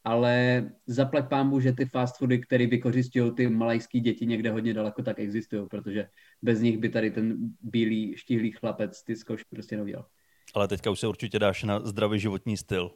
ale 0.05 0.65
zaplať 0.87 1.29
pámbu, 1.29 1.61
že 1.61 1.73
ty 1.73 1.85
fast 1.85 2.19
foody, 2.19 2.39
které 2.39 2.67
vykořistují 2.67 3.35
ty 3.35 3.49
malajský 3.49 4.01
děti 4.01 4.27
někde 4.27 4.51
hodně 4.51 4.75
daleko, 4.75 5.03
tak 5.03 5.19
existují, 5.19 5.69
protože 5.69 6.09
bez 6.43 6.61
nich 6.61 6.79
by 6.79 6.89
tady 6.89 7.11
ten 7.11 7.37
bílý, 7.61 8.17
štíhlý 8.17 8.51
chlapec 8.51 9.05
ty 9.05 9.17
zkoušky 9.17 9.49
prostě 9.51 9.77
neudělal. 9.77 10.07
Ale 10.55 10.69
teďka 10.69 10.91
už 10.91 11.01
se 11.01 11.09
určitě 11.09 11.39
dáš 11.39 11.63
na 11.63 11.81
zdravý 11.81 12.21
životní 12.21 12.57
styl. 12.57 12.91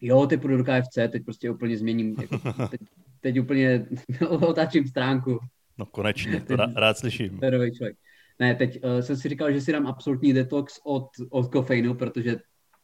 Jo, 0.00 0.26
ty 0.26 0.36
půjdu 0.36 0.56
do 0.56 0.64
KFC, 0.64 0.94
teď 0.94 1.24
prostě 1.24 1.50
úplně 1.50 1.78
změním, 1.78 2.16
jako, 2.20 2.38
teď, 2.70 2.80
teď 3.20 3.40
úplně 3.40 3.86
otáčím 4.28 4.86
stránku. 4.86 5.38
No 5.78 5.86
konečně, 5.86 6.40
to 6.46 6.56
rád 6.56 6.98
slyším. 6.98 7.38
Férový 7.38 7.72
člověk. 7.72 7.96
Ne, 8.38 8.54
teď 8.54 8.84
uh, 8.84 9.00
jsem 9.00 9.16
si 9.16 9.28
říkal, 9.28 9.52
že 9.52 9.60
si 9.60 9.72
dám 9.72 9.86
absolutní 9.86 10.32
detox 10.32 10.80
od, 10.84 11.08
od 11.30 11.52
kofeinu, 11.52 11.94
protože 11.94 12.36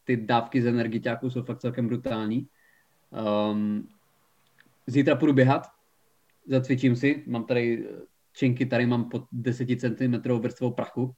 ty 0.03 0.17
dávky 0.17 0.61
z 0.61 0.65
energiťáků 0.65 1.29
jsou 1.29 1.43
fakt 1.43 1.59
celkem 1.59 1.87
brutální. 1.87 2.47
Um, 3.51 3.87
zítra 4.87 5.15
půjdu 5.15 5.33
běhat, 5.33 5.67
zacvičím 6.47 6.95
si, 6.95 7.23
mám 7.27 7.43
tady 7.43 7.87
činky, 8.33 8.65
tady 8.65 8.85
mám 8.85 9.09
pod 9.09 9.23
10 9.31 9.67
cm 9.79 10.29
vrstvou 10.39 10.71
prachu. 10.71 11.15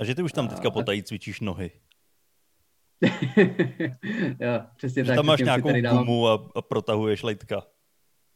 A 0.00 0.04
že 0.04 0.14
ty 0.14 0.22
už 0.22 0.32
tam 0.32 0.48
teďka 0.48 0.70
potají 0.70 1.02
cvičíš 1.02 1.40
nohy. 1.40 1.70
jo, 4.40 4.60
přesně 4.76 5.04
že 5.04 5.08
tak. 5.08 5.16
tam 5.16 5.26
máš 5.26 5.40
nějakou 5.40 5.68
tady 5.68 5.82
dávám... 5.82 6.04
gumu 6.04 6.28
a, 6.28 6.48
a 6.54 6.62
protahuješ 6.62 7.22
lejtka. 7.22 7.62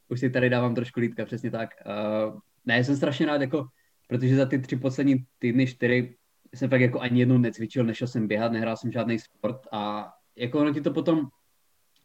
Už 0.09 0.21
si 0.21 0.31
tady 0.31 0.50
dávám 0.50 0.75
trošku 0.75 1.00
lítka, 1.00 1.25
přesně 1.25 1.50
tak. 1.50 1.71
Uh, 1.87 2.38
ne, 2.64 2.85
jsem 2.85 2.97
strašně 2.97 3.26
rád, 3.26 3.40
jako, 3.40 3.66
protože 4.09 4.37
za 4.37 4.47
ty 4.47 4.59
tři 4.59 4.76
poslední 4.76 5.25
týdny, 5.38 5.66
čtyři, 5.66 6.16
jsem 6.54 6.71
fakt 6.71 6.81
jako 6.81 7.00
ani 7.00 7.21
jednou 7.21 7.38
necvičil, 7.38 7.85
nešel 7.85 8.09
jsem 8.09 8.28
běhat, 8.28 8.52
nehrál 8.52 8.76
jsem 8.76 8.92
žádný 8.92 9.19
sport 9.19 9.61
a 9.73 10.12
jako 10.37 10.61
ono 10.61 10.73
ti 10.73 10.81
to 10.81 10.90
potom, 10.90 11.28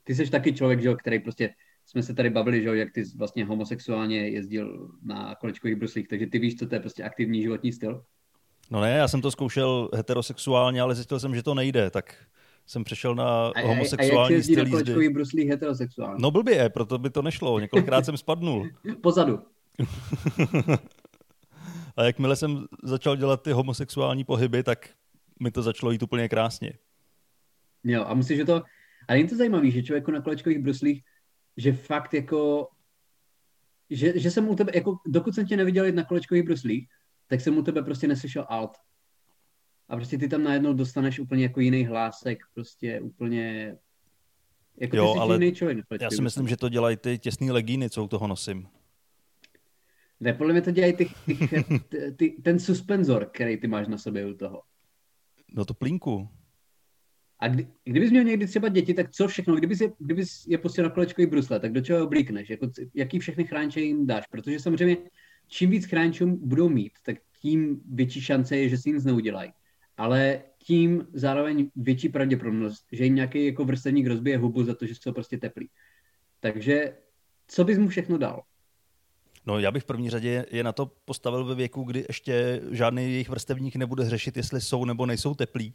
ty 0.04 0.16
jsi 0.16 0.30
taky 0.30 0.54
člověk, 0.54 0.82
že, 0.82 0.96
který 0.96 1.20
prostě, 1.20 1.50
jsme 1.86 2.04
se 2.04 2.14
tady 2.14 2.30
bavili, 2.30 2.64
že, 2.64 2.78
jak 2.78 2.92
ty 2.94 3.04
vlastně 3.18 3.46
homosexuálně 3.46 4.30
jezdil 4.30 4.90
na 5.04 5.36
kolečkových 5.36 5.76
bruslích, 5.76 6.08
takže 6.08 6.28
ty 6.28 6.40
víš, 6.40 6.56
co 6.56 6.68
to 6.68 6.76
je 6.76 6.80
prostě 6.80 7.04
aktivní 7.04 7.42
životní 7.42 7.74
styl. 7.74 8.04
No 8.72 8.82
ne, 8.82 8.92
já 8.92 9.08
jsem 9.08 9.22
to 9.22 9.32
zkoušel 9.32 9.90
heterosexuálně, 9.96 10.82
ale 10.82 10.96
zjistil 10.96 11.20
jsem, 11.20 11.36
že 11.36 11.44
to 11.44 11.54
nejde, 11.54 11.90
tak 11.90 12.16
jsem 12.68 12.84
přešel 12.84 13.16
na 13.16 13.48
a, 13.48 13.62
homosexuální 13.62 14.36
a, 14.36 14.38
a 14.38 14.38
jak 14.38 14.44
styl 14.44 14.64
na 14.64 14.70
kolečkových 14.70 15.10
bruslích 15.10 15.50
heterosexuálně? 15.50 16.22
No 16.22 16.32
blbě, 16.32 16.70
proto 16.70 16.98
by 16.98 17.10
to 17.10 17.22
nešlo, 17.22 17.60
několikrát 17.60 18.06
jsem 18.06 18.18
spadnul. 18.18 18.70
Pozadu. 19.02 19.40
a 21.98 22.04
jakmile 22.04 22.36
jsem 22.36 22.66
začal 22.84 23.16
dělat 23.16 23.42
ty 23.42 23.52
homosexuální 23.52 24.24
pohyby, 24.24 24.64
tak 24.64 24.90
mi 25.40 25.52
to 25.52 25.62
začalo 25.62 25.92
jít 25.92 26.04
úplně 26.04 26.30
krásně. 26.30 26.74
Jo, 27.84 28.06
a 28.08 28.14
musíš, 28.14 28.38
že 28.38 28.46
to... 28.46 28.64
A 29.08 29.14
není 29.14 29.28
to 29.28 29.36
zajímavé, 29.36 29.72
že 29.72 29.84
člověku 29.84 30.12
na 30.12 30.22
kolečkových 30.22 30.60
bruslích, 30.60 31.04
že 31.58 31.74
fakt 31.74 32.14
jako... 32.14 32.68
Že, 33.90 34.20
že 34.20 34.32
jsem 34.32 34.50
u 34.50 34.56
tebe, 34.56 34.72
jako 34.76 34.98
dokud 35.06 35.36
jsem 35.36 35.46
tě 35.46 35.58
neviděl 35.58 35.86
jít 35.86 35.96
na 35.96 36.04
kolečkových 36.04 36.44
bruslích, 36.44 36.88
tak 37.28 37.42
jsem 37.42 37.58
u 37.58 37.62
tebe 37.62 37.84
prostě 37.84 38.08
neslyšel 38.08 38.46
alt. 38.50 38.78
A 39.90 39.96
prostě 39.96 40.18
ty 40.18 40.28
tam 40.28 40.44
najednou 40.44 40.74
dostaneš 40.74 41.20
úplně 41.20 41.44
jako 41.44 41.60
jiný 41.60 41.86
hlásek, 41.86 42.40
prostě 42.54 43.02
úplně... 43.02 43.76
Jako 44.80 44.98
jo, 44.98 45.14
ty 45.14 45.20
ale 45.20 45.36
jiný 45.36 45.52
člověk. 45.52 45.86
Já 46.02 46.10
si 46.10 46.22
myslím, 46.22 46.48
že 46.48 46.58
to 46.58 46.70
dělají 46.70 46.98
ty 46.98 47.18
těsný 47.18 47.52
legíny, 47.52 47.90
co 47.90 48.04
u 48.04 48.08
toho 48.08 48.28
nosím. 48.28 48.68
Ne, 50.20 50.34
podle 50.34 50.54
mě 50.54 50.62
to 50.62 50.72
dělají 50.72 50.94
ty, 50.94 51.10
ty, 51.90 52.12
ty, 52.16 52.30
ten 52.30 52.60
suspenzor, 52.60 53.30
který 53.34 53.58
ty 53.58 53.68
máš 53.68 53.88
na 53.88 53.98
sobě 53.98 54.26
u 54.26 54.34
toho. 54.34 54.62
No 55.54 55.66
to 55.66 55.74
plínku. 55.74 56.30
A 57.40 57.48
kdy, 57.48 57.68
kdybys 57.84 58.12
měl 58.12 58.24
někdy 58.24 58.48
třeba 58.48 58.70
děti, 58.70 58.94
tak 58.94 59.12
co 59.12 59.28
všechno, 59.28 59.56
kdybys 59.56 59.82
je, 59.82 59.92
kdybys 60.00 60.46
je 60.48 60.58
pustil 60.58 60.84
na 60.84 60.90
kolečkový 60.90 61.28
brusle, 61.28 61.60
tak 61.60 61.72
do 61.72 61.82
čeho 61.82 62.06
oblíkneš? 62.06 62.50
Jako, 62.50 62.70
jaký 62.94 63.20
všechny 63.20 63.44
chránče 63.44 63.82
jim 63.82 64.08
dáš? 64.08 64.28
Protože 64.28 64.60
samozřejmě 64.60 64.98
čím 65.48 65.70
víc 65.70 65.86
chráňčů 65.86 66.28
budou 66.28 66.70
mít, 66.70 66.92
tak 67.06 67.18
tím 67.42 67.82
větší 67.94 68.22
šance 68.22 68.58
je, 68.58 68.70
že 68.70 68.78
si 68.78 68.92
nic 68.92 69.06
neudělají. 69.06 69.52
Ale 69.98 70.42
tím 70.58 71.08
zároveň 71.14 71.70
větší 71.76 72.10
pravděpodobnost, 72.10 72.86
že 72.92 73.04
jim 73.04 73.16
nějaký 73.16 73.46
jako 73.46 73.66
vrstevník 73.66 74.08
rozbije 74.08 74.38
hubu 74.38 74.64
za 74.64 74.76
to, 74.76 74.86
že 74.86 74.96
jsou 74.96 75.12
prostě 75.12 75.38
teplí. 75.38 75.70
Takže 76.40 76.94
co 77.48 77.64
bys 77.64 77.78
mu 77.78 77.88
všechno 77.88 78.18
dal? 78.18 78.44
No 79.46 79.60
já 79.60 79.72
bych 79.72 79.84
v 79.84 79.86
první 79.86 80.10
řadě 80.10 80.46
je 80.52 80.64
na 80.64 80.72
to 80.72 80.86
postavil 80.86 81.46
ve 81.46 81.56
věku, 81.56 81.84
kdy 81.84 82.06
ještě 82.08 82.62
žádný 82.72 83.04
jejich 83.04 83.30
vrstevník 83.30 83.76
nebude 83.76 84.10
řešit, 84.10 84.38
jestli 84.38 84.62
jsou 84.62 84.86
nebo 84.86 85.06
nejsou 85.06 85.36
teplí. 85.36 85.74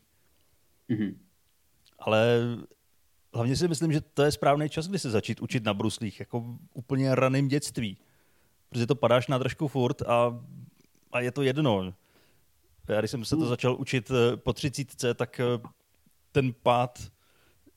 Mm-hmm. 0.90 1.14
Ale 1.98 2.40
hlavně 3.34 3.56
si 3.56 3.68
myslím, 3.68 3.92
že 3.92 4.00
to 4.00 4.22
je 4.22 4.32
správný 4.32 4.68
čas, 4.68 4.88
kdy 4.88 4.98
se 4.98 5.10
začít 5.10 5.40
učit 5.40 5.64
na 5.64 5.74
bruslích, 5.74 6.20
jako 6.20 6.58
úplně 6.74 7.14
raném 7.14 7.48
dětství. 7.48 7.98
Protože 8.68 8.86
to 8.86 8.94
padáš 8.94 9.28
na 9.28 9.38
držku 9.38 9.68
furt 9.68 10.02
a, 10.02 10.44
a 11.12 11.20
je 11.20 11.32
to 11.32 11.42
jedno. 11.42 11.94
Já 12.88 12.98
když 12.98 13.10
jsem 13.10 13.24
se 13.24 13.36
to 13.36 13.46
začal 13.46 13.76
učit 13.80 14.10
eh, 14.10 14.36
po 14.36 14.52
třicítce, 14.52 15.14
tak 15.14 15.40
eh, 15.40 15.44
ten 16.32 16.52
pád 16.62 16.98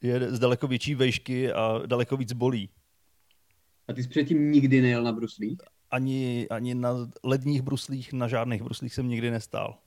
je 0.02 0.32
z 0.32 0.40
daleko 0.40 0.68
větší 0.68 0.96
vejšky 0.96 1.54
a 1.54 1.82
daleko 1.86 2.18
víc 2.18 2.34
bolí. 2.34 2.70
A 3.88 3.94
ty 3.94 4.04
jsi 4.04 4.10
předtím 4.10 4.52
nikdy 4.52 4.82
nejel 4.82 5.04
na 5.04 5.12
bruslích? 5.12 5.58
Ani, 5.92 6.48
ani 6.50 6.76
na 6.76 7.10
ledních 7.24 7.62
bruslích, 7.62 8.14
na 8.14 8.28
žádných 8.28 8.64
bruslích 8.64 8.94
jsem 8.94 9.08
nikdy 9.08 9.32
nestál. 9.32 9.78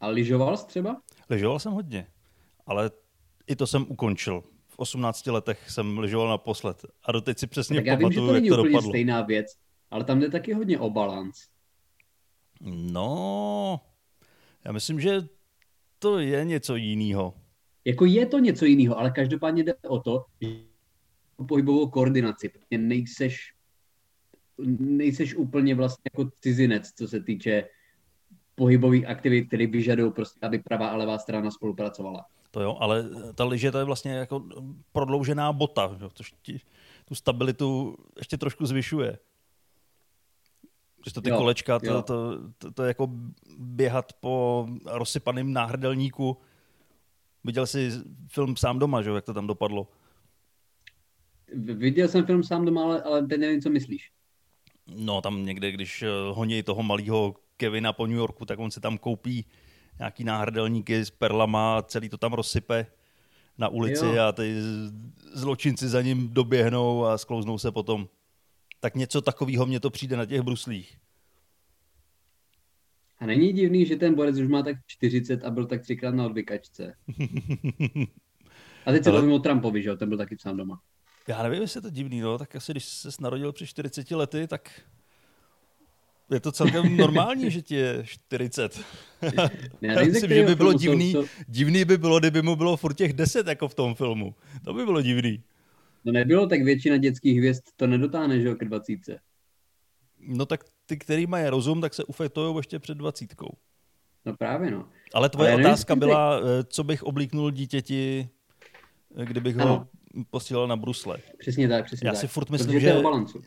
A 0.00 0.08
lyžoval 0.08 0.56
jsi 0.56 0.66
třeba? 0.66 1.02
Lyžoval 1.30 1.58
jsem 1.58 1.72
hodně, 1.72 2.06
ale 2.66 2.90
i 3.46 3.56
to 3.56 3.66
jsem 3.66 3.86
ukončil. 3.88 4.42
V 4.68 4.78
18 4.78 5.26
letech 5.26 5.70
jsem 5.70 5.98
lyžoval 5.98 6.28
naposled 6.28 6.84
a 7.04 7.12
doteď 7.12 7.38
si 7.38 7.46
přesně 7.46 7.76
tak 7.76 7.86
já 7.86 7.94
vím, 7.94 8.12
že 8.12 8.20
to 8.20 8.32
není 8.32 8.50
úplně 8.50 8.70
dopadlo. 8.70 8.90
stejná 8.90 9.22
věc, 9.22 9.46
ale 9.90 10.04
tam 10.04 10.20
jde 10.20 10.30
taky 10.30 10.52
hodně 10.52 10.78
o 10.78 10.90
balans. 10.90 11.36
No, 12.60 13.80
já 14.64 14.72
myslím, 14.72 15.00
že 15.00 15.22
to 15.98 16.18
je 16.18 16.44
něco 16.44 16.76
jiného. 16.76 17.34
Jako 17.84 18.04
je 18.04 18.26
to 18.26 18.38
něco 18.38 18.64
jiného, 18.64 18.98
ale 18.98 19.10
každopádně 19.10 19.62
jde 19.62 19.74
o 19.88 19.98
to, 20.00 20.24
že 20.40 20.48
pohybovou 21.48 21.88
koordinaci, 21.88 22.48
protože 22.48 22.78
nejseš, 22.78 23.54
nejseš 24.78 25.34
úplně 25.34 25.74
vlastně 25.74 26.10
jako 26.12 26.30
cizinec, 26.40 26.92
co 26.92 27.08
se 27.08 27.20
týče 27.20 27.68
pohybových 28.54 29.06
aktivit, 29.06 29.44
které 29.44 29.66
vyžadují 29.66 30.12
prostě, 30.12 30.40
aby 30.46 30.58
pravá 30.58 30.88
a 30.88 30.96
levá 30.96 31.18
strana 31.18 31.50
spolupracovala. 31.50 32.26
To 32.50 32.60
jo, 32.60 32.76
ale 32.80 33.04
ta 33.34 33.44
liže 33.44 33.72
to 33.72 33.78
je 33.78 33.84
vlastně 33.84 34.12
jako 34.12 34.44
prodloužená 34.92 35.52
bota, 35.52 35.98
což 36.14 36.34
ti 36.42 36.60
tu 37.04 37.14
stabilitu 37.14 37.96
ještě 38.18 38.36
trošku 38.36 38.66
zvyšuje. 38.66 39.18
Protože 41.04 41.14
to 41.14 41.20
ty 41.20 41.30
jo, 41.30 41.36
kolečka, 41.36 41.78
to, 41.78 42.02
to, 42.02 42.38
to, 42.58 42.70
to, 42.70 42.82
je 42.82 42.88
jako 42.88 43.10
běhat 43.58 44.12
po 44.12 44.66
rozsypaném 44.86 45.52
náhrdelníku. 45.52 46.36
Viděl 47.44 47.66
jsi 47.66 47.90
film 48.28 48.56
Sám 48.56 48.78
doma, 48.78 49.02
že? 49.02 49.10
jak 49.10 49.24
to 49.24 49.34
tam 49.34 49.46
dopadlo? 49.46 49.88
Viděl 51.56 52.08
jsem 52.08 52.26
film 52.26 52.42
Sám 52.42 52.64
doma, 52.64 52.82
ale, 52.84 53.02
ale 53.02 53.26
teď 53.26 53.40
nevím, 53.40 53.60
co 53.60 53.70
myslíš. 53.70 54.10
No 54.96 55.20
tam 55.20 55.46
někde, 55.46 55.72
když 55.72 56.02
eh, 56.02 56.08
honí 56.30 56.62
toho 56.62 56.82
malého 56.82 57.34
Kevina 57.56 57.92
po 57.92 58.06
New 58.06 58.16
Yorku, 58.16 58.44
tak 58.44 58.58
on 58.58 58.70
se 58.70 58.80
tam 58.80 58.98
koupí 58.98 59.44
nějaký 59.98 60.24
náhrdelníky 60.24 61.04
s 61.04 61.10
perlama 61.10 61.78
a 61.78 61.82
celý 61.82 62.08
to 62.08 62.18
tam 62.18 62.32
rozsype 62.32 62.86
na 63.58 63.68
ulici 63.68 64.06
jo. 64.06 64.22
a 64.22 64.32
ty 64.32 64.54
zločinci 65.32 65.88
za 65.88 66.02
ním 66.02 66.28
doběhnou 66.28 67.04
a 67.04 67.18
sklouznou 67.18 67.58
se 67.58 67.72
potom. 67.72 68.08
Tak 68.84 68.94
něco 68.94 69.20
takového 69.20 69.66
mně 69.66 69.80
to 69.80 69.90
přijde 69.90 70.16
na 70.16 70.26
těch 70.26 70.42
bruslích. 70.42 70.98
A 73.18 73.26
není 73.26 73.52
divný, 73.52 73.86
že 73.86 73.96
ten 73.96 74.14
borec 74.14 74.38
už 74.38 74.48
má 74.48 74.62
tak 74.62 74.76
40 74.86 75.44
a 75.44 75.50
byl 75.50 75.66
tak 75.66 75.82
třikrát 75.82 76.14
na 76.14 76.26
odvykačce. 76.26 76.94
A 78.86 78.92
teď 78.92 79.04
se 79.04 79.10
Ale... 79.10 79.18
bavím 79.18 79.32
o 79.32 79.38
Trumpovi, 79.38 79.82
že 79.82 79.88
jo, 79.88 79.96
ten 79.96 80.08
byl 80.08 80.18
taky 80.18 80.36
sám 80.38 80.56
doma. 80.56 80.80
Já 81.28 81.42
nevím, 81.42 81.62
jestli 81.62 81.78
je 81.78 81.82
to 81.82 81.90
divný, 81.90 82.20
no, 82.20 82.38
tak 82.38 82.56
asi 82.56 82.72
když 82.72 82.84
se 82.84 83.08
narodil 83.20 83.52
při 83.52 83.66
40 83.66 84.10
lety, 84.10 84.46
tak 84.46 84.80
je 86.30 86.40
to 86.40 86.52
celkem 86.52 86.96
normální, 86.96 87.50
že 87.50 87.62
ti 87.62 87.74
je 87.74 88.04
40. 88.06 88.80
Já 89.80 90.04
myslím, 90.04 90.30
že 90.30 90.44
by 90.46 90.54
bylo 90.54 90.72
divný, 90.72 91.12
jsou, 91.12 91.24
divný 91.48 91.84
by 91.84 91.98
bylo, 91.98 92.20
kdyby 92.20 92.42
mu 92.42 92.56
bylo 92.56 92.76
furt 92.76 92.94
těch 92.94 93.12
10 93.12 93.46
jako 93.46 93.68
v 93.68 93.74
tom 93.74 93.94
filmu. 93.94 94.34
To 94.64 94.74
by 94.74 94.84
bylo 94.84 95.02
divný. 95.02 95.42
No 96.04 96.12
nebylo, 96.12 96.46
tak 96.46 96.62
většina 96.62 96.96
dětských 96.96 97.38
hvězd 97.38 97.62
to 97.76 97.86
nedotáhne, 97.86 98.40
že 98.40 98.48
jo, 98.48 98.54
k 98.54 98.64
20. 98.64 98.98
No 100.18 100.46
tak 100.46 100.64
ty, 100.86 100.96
který 100.96 101.26
mají 101.26 101.46
rozum, 101.46 101.80
tak 101.80 101.94
se 101.94 102.04
ufetují 102.04 102.56
ještě 102.56 102.78
před 102.78 102.98
20. 102.98 103.34
No 104.24 104.36
právě, 104.36 104.70
no. 104.70 104.88
Ale 105.14 105.28
tvoje 105.28 105.52
Ale 105.52 105.62
otázka 105.62 105.94
nevím, 105.94 106.08
byla, 106.08 106.40
ty... 106.40 106.46
co 106.68 106.84
bych 106.84 107.02
oblíknul 107.02 107.50
dítěti, 107.50 108.28
kdybych 109.24 109.58
ano. 109.58 109.68
ho 109.68 109.88
posílal 110.30 110.68
na 110.68 110.76
brusle. 110.76 111.18
Přesně 111.38 111.68
tak, 111.68 111.84
přesně 111.84 112.08
Já 112.08 112.12
tak. 112.12 112.20
si 112.20 112.26
furt 112.26 112.50
myslím, 112.50 112.80
že, 112.80 113.02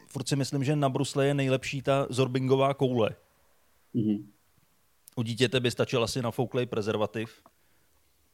furt 0.08 0.28
si 0.28 0.36
myslím, 0.36 0.64
že 0.64 0.76
na 0.76 0.90
brusle 0.90 1.28
je 1.28 1.34
nejlepší 1.34 1.82
ta 1.82 2.08
zorbingová 2.10 2.74
koule. 2.74 3.16
Mm-hmm. 3.96 4.26
U 5.16 5.24
dítěte 5.24 5.60
by 5.60 5.72
stačil 5.72 6.04
asi 6.04 6.22
nafouklej 6.22 6.66
prezervativ. 6.66 7.44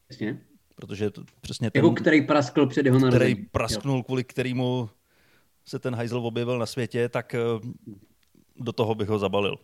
Přesně. 0.07 0.41
Protože 0.75 1.09
to 1.09 1.23
přesně 1.41 1.71
ten... 1.71 1.83
Jako 1.83 1.95
který 1.95 2.21
praskl 2.21 2.67
před 2.67 2.85
jeho 2.85 2.99
narozením. 2.99 3.35
Který 3.35 3.49
prasknul, 3.49 3.97
jo. 3.97 4.03
kvůli 4.03 4.23
kterému 4.23 4.89
se 5.65 5.79
ten 5.79 5.95
hajzl 5.95 6.17
objevil 6.17 6.59
na 6.59 6.65
světě, 6.65 7.09
tak 7.09 7.35
eh, 7.35 7.39
do 8.55 8.71
toho 8.71 8.95
bych 8.95 9.07
ho 9.07 9.19
zabalil. 9.19 9.57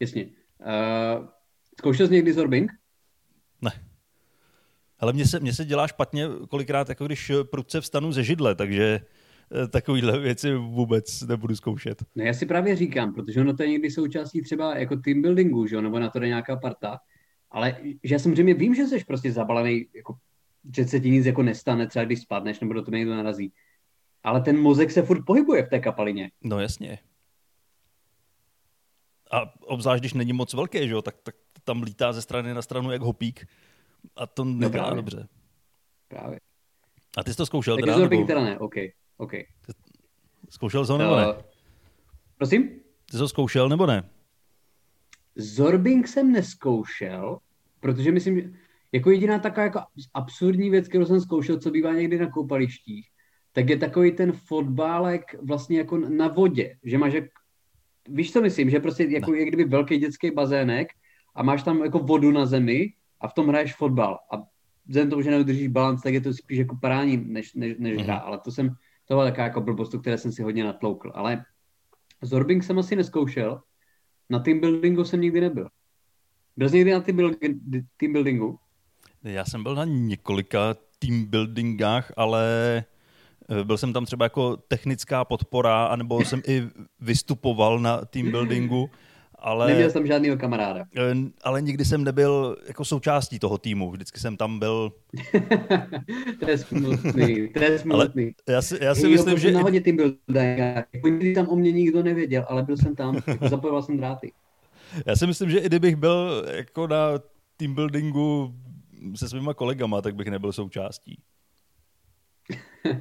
Jasně. 0.00 0.24
Uh, 0.24 1.26
zkoušel 1.78 2.08
jsi 2.08 2.12
někdy 2.14 2.32
zorbing? 2.32 2.72
Ne. 3.62 3.70
Ale 4.98 5.12
mně 5.12 5.26
se, 5.26 5.40
mně 5.40 5.52
se 5.52 5.64
dělá 5.64 5.86
špatně 5.86 6.28
kolikrát, 6.48 6.88
jako 6.88 7.06
když 7.06 7.32
prudce 7.50 7.80
vstanu 7.80 8.12
ze 8.12 8.24
židle, 8.24 8.54
takže 8.54 9.00
eh, 9.64 9.68
takovýhle 9.68 10.18
věci 10.18 10.54
vůbec 10.54 11.22
nebudu 11.22 11.56
zkoušet. 11.56 12.02
No 12.14 12.24
já 12.24 12.34
si 12.34 12.46
právě 12.46 12.76
říkám, 12.76 13.14
protože 13.14 13.40
ono 13.40 13.56
to 13.56 13.62
je 13.62 13.68
někdy 13.68 13.90
součástí 13.90 14.42
třeba 14.42 14.78
jako 14.78 14.96
team 14.96 15.22
buildingu, 15.22 15.66
že 15.66 15.76
jo, 15.76 15.82
nebo 15.82 15.98
na 15.98 16.10
to 16.10 16.18
jde 16.18 16.28
nějaká 16.28 16.56
parta, 16.56 16.98
ale 17.54 17.76
že 18.04 18.14
já 18.14 18.18
samozřejmě 18.18 18.54
vím, 18.54 18.74
že 18.74 18.86
jsi 18.86 19.04
prostě 19.04 19.32
zabalený, 19.32 19.86
jako, 19.94 20.16
že 20.76 20.84
se 20.84 21.00
ti 21.00 21.10
nic 21.10 21.26
jako 21.26 21.42
nestane, 21.42 21.86
třeba 21.86 22.04
když 22.04 22.20
spadneš 22.20 22.60
nebo 22.60 22.72
do 22.72 22.82
toho 22.82 22.96
někdo 22.96 23.14
narazí. 23.14 23.52
Ale 24.22 24.40
ten 24.40 24.60
mozek 24.60 24.90
se 24.90 25.02
furt 25.02 25.24
pohybuje 25.24 25.66
v 25.66 25.68
té 25.68 25.78
kapalině. 25.78 26.30
No 26.42 26.60
jasně. 26.60 26.98
A 29.30 29.54
obzvlášť, 29.60 30.02
když 30.02 30.12
není 30.12 30.32
moc 30.32 30.54
velký, 30.54 30.78
že 30.78 30.92
jo, 30.92 31.02
tak, 31.02 31.16
tak 31.22 31.34
tam 31.64 31.82
lítá 31.82 32.12
ze 32.12 32.22
strany 32.22 32.54
na 32.54 32.62
stranu 32.62 32.90
jak 32.90 33.02
hopík 33.02 33.46
a 34.16 34.26
to 34.26 34.44
nedělá 34.44 34.90
no 34.90 34.96
dobře. 34.96 35.28
Právě. 36.08 36.40
A 37.16 37.24
ty 37.24 37.30
jsi 37.30 37.36
to 37.36 37.46
zkoušel 37.46 37.76
tak 37.76 37.84
teda? 37.84 37.98
Nebo... 37.98 38.26
teda 38.26 38.44
ne, 38.44 38.58
OK. 38.58 38.74
okay. 39.16 39.44
Zkoušel 40.50 40.86
jsi 40.86 40.92
ho 40.92 40.98
nebo 40.98 41.16
ne? 41.16 41.26
Prosím? 42.36 42.68
Ty 43.10 43.16
jsi 43.16 43.18
ho 43.18 43.28
zkoušel 43.28 43.68
nebo 43.68 43.86
ne? 43.86 44.10
Zorbing 45.36 46.08
jsem 46.08 46.32
neskoušel, 46.32 47.38
protože 47.80 48.12
myslím, 48.12 48.40
že 48.40 48.50
jako 48.92 49.10
jediná 49.10 49.38
taková 49.38 49.64
jako 49.64 49.80
absurdní 50.14 50.70
věc, 50.70 50.88
kterou 50.88 51.04
jsem 51.04 51.20
zkoušel, 51.20 51.58
co 51.58 51.70
bývá 51.70 51.92
někdy 51.92 52.18
na 52.18 52.30
koupalištích, 52.30 53.06
tak 53.52 53.70
je 53.70 53.76
takový 53.76 54.12
ten 54.12 54.32
fotbálek 54.32 55.34
vlastně 55.42 55.78
jako 55.78 55.98
na 55.98 56.28
vodě, 56.28 56.76
že 56.84 56.98
máš 56.98 57.12
jak, 57.12 57.24
víš 58.08 58.32
co 58.32 58.42
myslím, 58.42 58.70
že 58.70 58.80
prostě 58.80 59.04
jako 59.04 59.34
je 59.34 59.44
kdyby 59.44 59.64
velký 59.64 59.98
dětský 59.98 60.30
bazének 60.30 60.88
a 61.34 61.42
máš 61.42 61.62
tam 61.62 61.84
jako 61.84 61.98
vodu 61.98 62.30
na 62.30 62.46
zemi 62.46 62.92
a 63.20 63.28
v 63.28 63.34
tom 63.34 63.48
hraješ 63.48 63.74
fotbal. 63.74 64.18
A 64.32 64.42
vzhledem 64.86 65.10
tomu, 65.10 65.22
že 65.22 65.30
neudržíš 65.30 65.68
balans, 65.68 66.02
tak 66.02 66.14
je 66.14 66.20
to 66.20 66.32
spíš 66.32 66.58
jako 66.58 66.76
parání 66.80 67.16
než, 67.16 67.54
než, 67.54 67.74
než 67.78 68.02
hra, 68.02 68.14
mhm. 68.14 68.22
ale 68.26 68.38
to 68.38 68.50
jsem, 68.50 68.68
to 69.08 69.14
byla 69.14 69.24
taková 69.24 69.44
jako 69.44 69.60
blbost, 69.60 69.94
které 70.00 70.18
jsem 70.18 70.32
si 70.32 70.42
hodně 70.42 70.64
natloukl, 70.64 71.12
ale 71.14 71.44
Zorbing 72.22 72.64
jsem 72.64 72.78
asi 72.78 72.96
neskoušel, 72.96 73.60
na 74.30 74.38
team 74.38 74.60
buildingu 74.60 75.04
jsem 75.04 75.20
nikdy 75.20 75.40
nebyl. 75.40 75.68
Byl 76.56 76.68
jsi 76.68 76.76
někdy 76.76 76.92
na 76.92 77.00
team 77.96 78.12
buildingu? 78.12 78.58
Já 79.22 79.44
jsem 79.44 79.62
byl 79.62 79.74
na 79.74 79.84
několika 79.84 80.76
team 80.98 81.24
buildingách, 81.24 82.12
ale 82.16 82.44
eh, 83.48 83.64
byl 83.64 83.78
jsem 83.78 83.92
tam 83.92 84.04
třeba 84.04 84.24
jako 84.24 84.56
technická 84.56 85.24
podpora, 85.24 85.86
anebo 85.86 86.24
jsem 86.24 86.42
i 86.46 86.62
vystupoval 87.00 87.80
na 87.80 88.04
team 88.04 88.30
buildingu. 88.30 88.90
Ale, 89.46 89.66
Neměl 89.66 89.90
jsem 89.90 90.06
žádného 90.06 90.36
kamaráda. 90.36 90.84
Eh, 90.96 91.14
ale 91.42 91.62
nikdy 91.62 91.84
jsem 91.84 92.04
nebyl 92.04 92.56
jako 92.66 92.84
součástí 92.84 93.38
toho 93.38 93.58
týmu. 93.58 93.90
Vždycky 93.90 94.20
jsem 94.20 94.36
tam 94.36 94.58
byl... 94.58 94.92
to 96.40 96.50
je 96.50 96.58
smutný, 96.58 97.48
to 97.48 97.62
je 97.62 97.78
smutný. 97.78 98.32
já 98.48 98.62
si, 98.62 98.78
já 98.80 98.94
si 98.94 99.08
myslím, 99.08 99.38
že... 99.38 99.50
Náhodně 99.50 99.80
tým 99.80 99.96
byl 99.96 100.14
jako 100.34 101.08
nikdy 101.08 101.34
tam 101.34 101.48
o 101.48 101.56
mě 101.56 101.72
nikdo 101.72 102.02
nevěděl, 102.02 102.44
ale 102.48 102.62
byl 102.62 102.76
jsem 102.76 102.94
tam, 102.96 103.20
jako 103.26 103.48
zapojoval 103.48 103.82
jsem 103.82 103.96
dráty. 103.96 104.32
Já 105.06 105.16
si 105.16 105.26
myslím, 105.26 105.50
že 105.50 105.58
i 105.58 105.66
kdybych 105.66 105.96
byl 105.96 106.46
jako 106.50 106.86
na 106.86 107.18
team 107.56 107.74
buildingu 107.74 108.54
se 109.14 109.28
svýma 109.28 109.54
kolegama, 109.54 110.02
tak 110.02 110.14
bych 110.14 110.26
nebyl 110.26 110.52
součástí. 110.52 111.18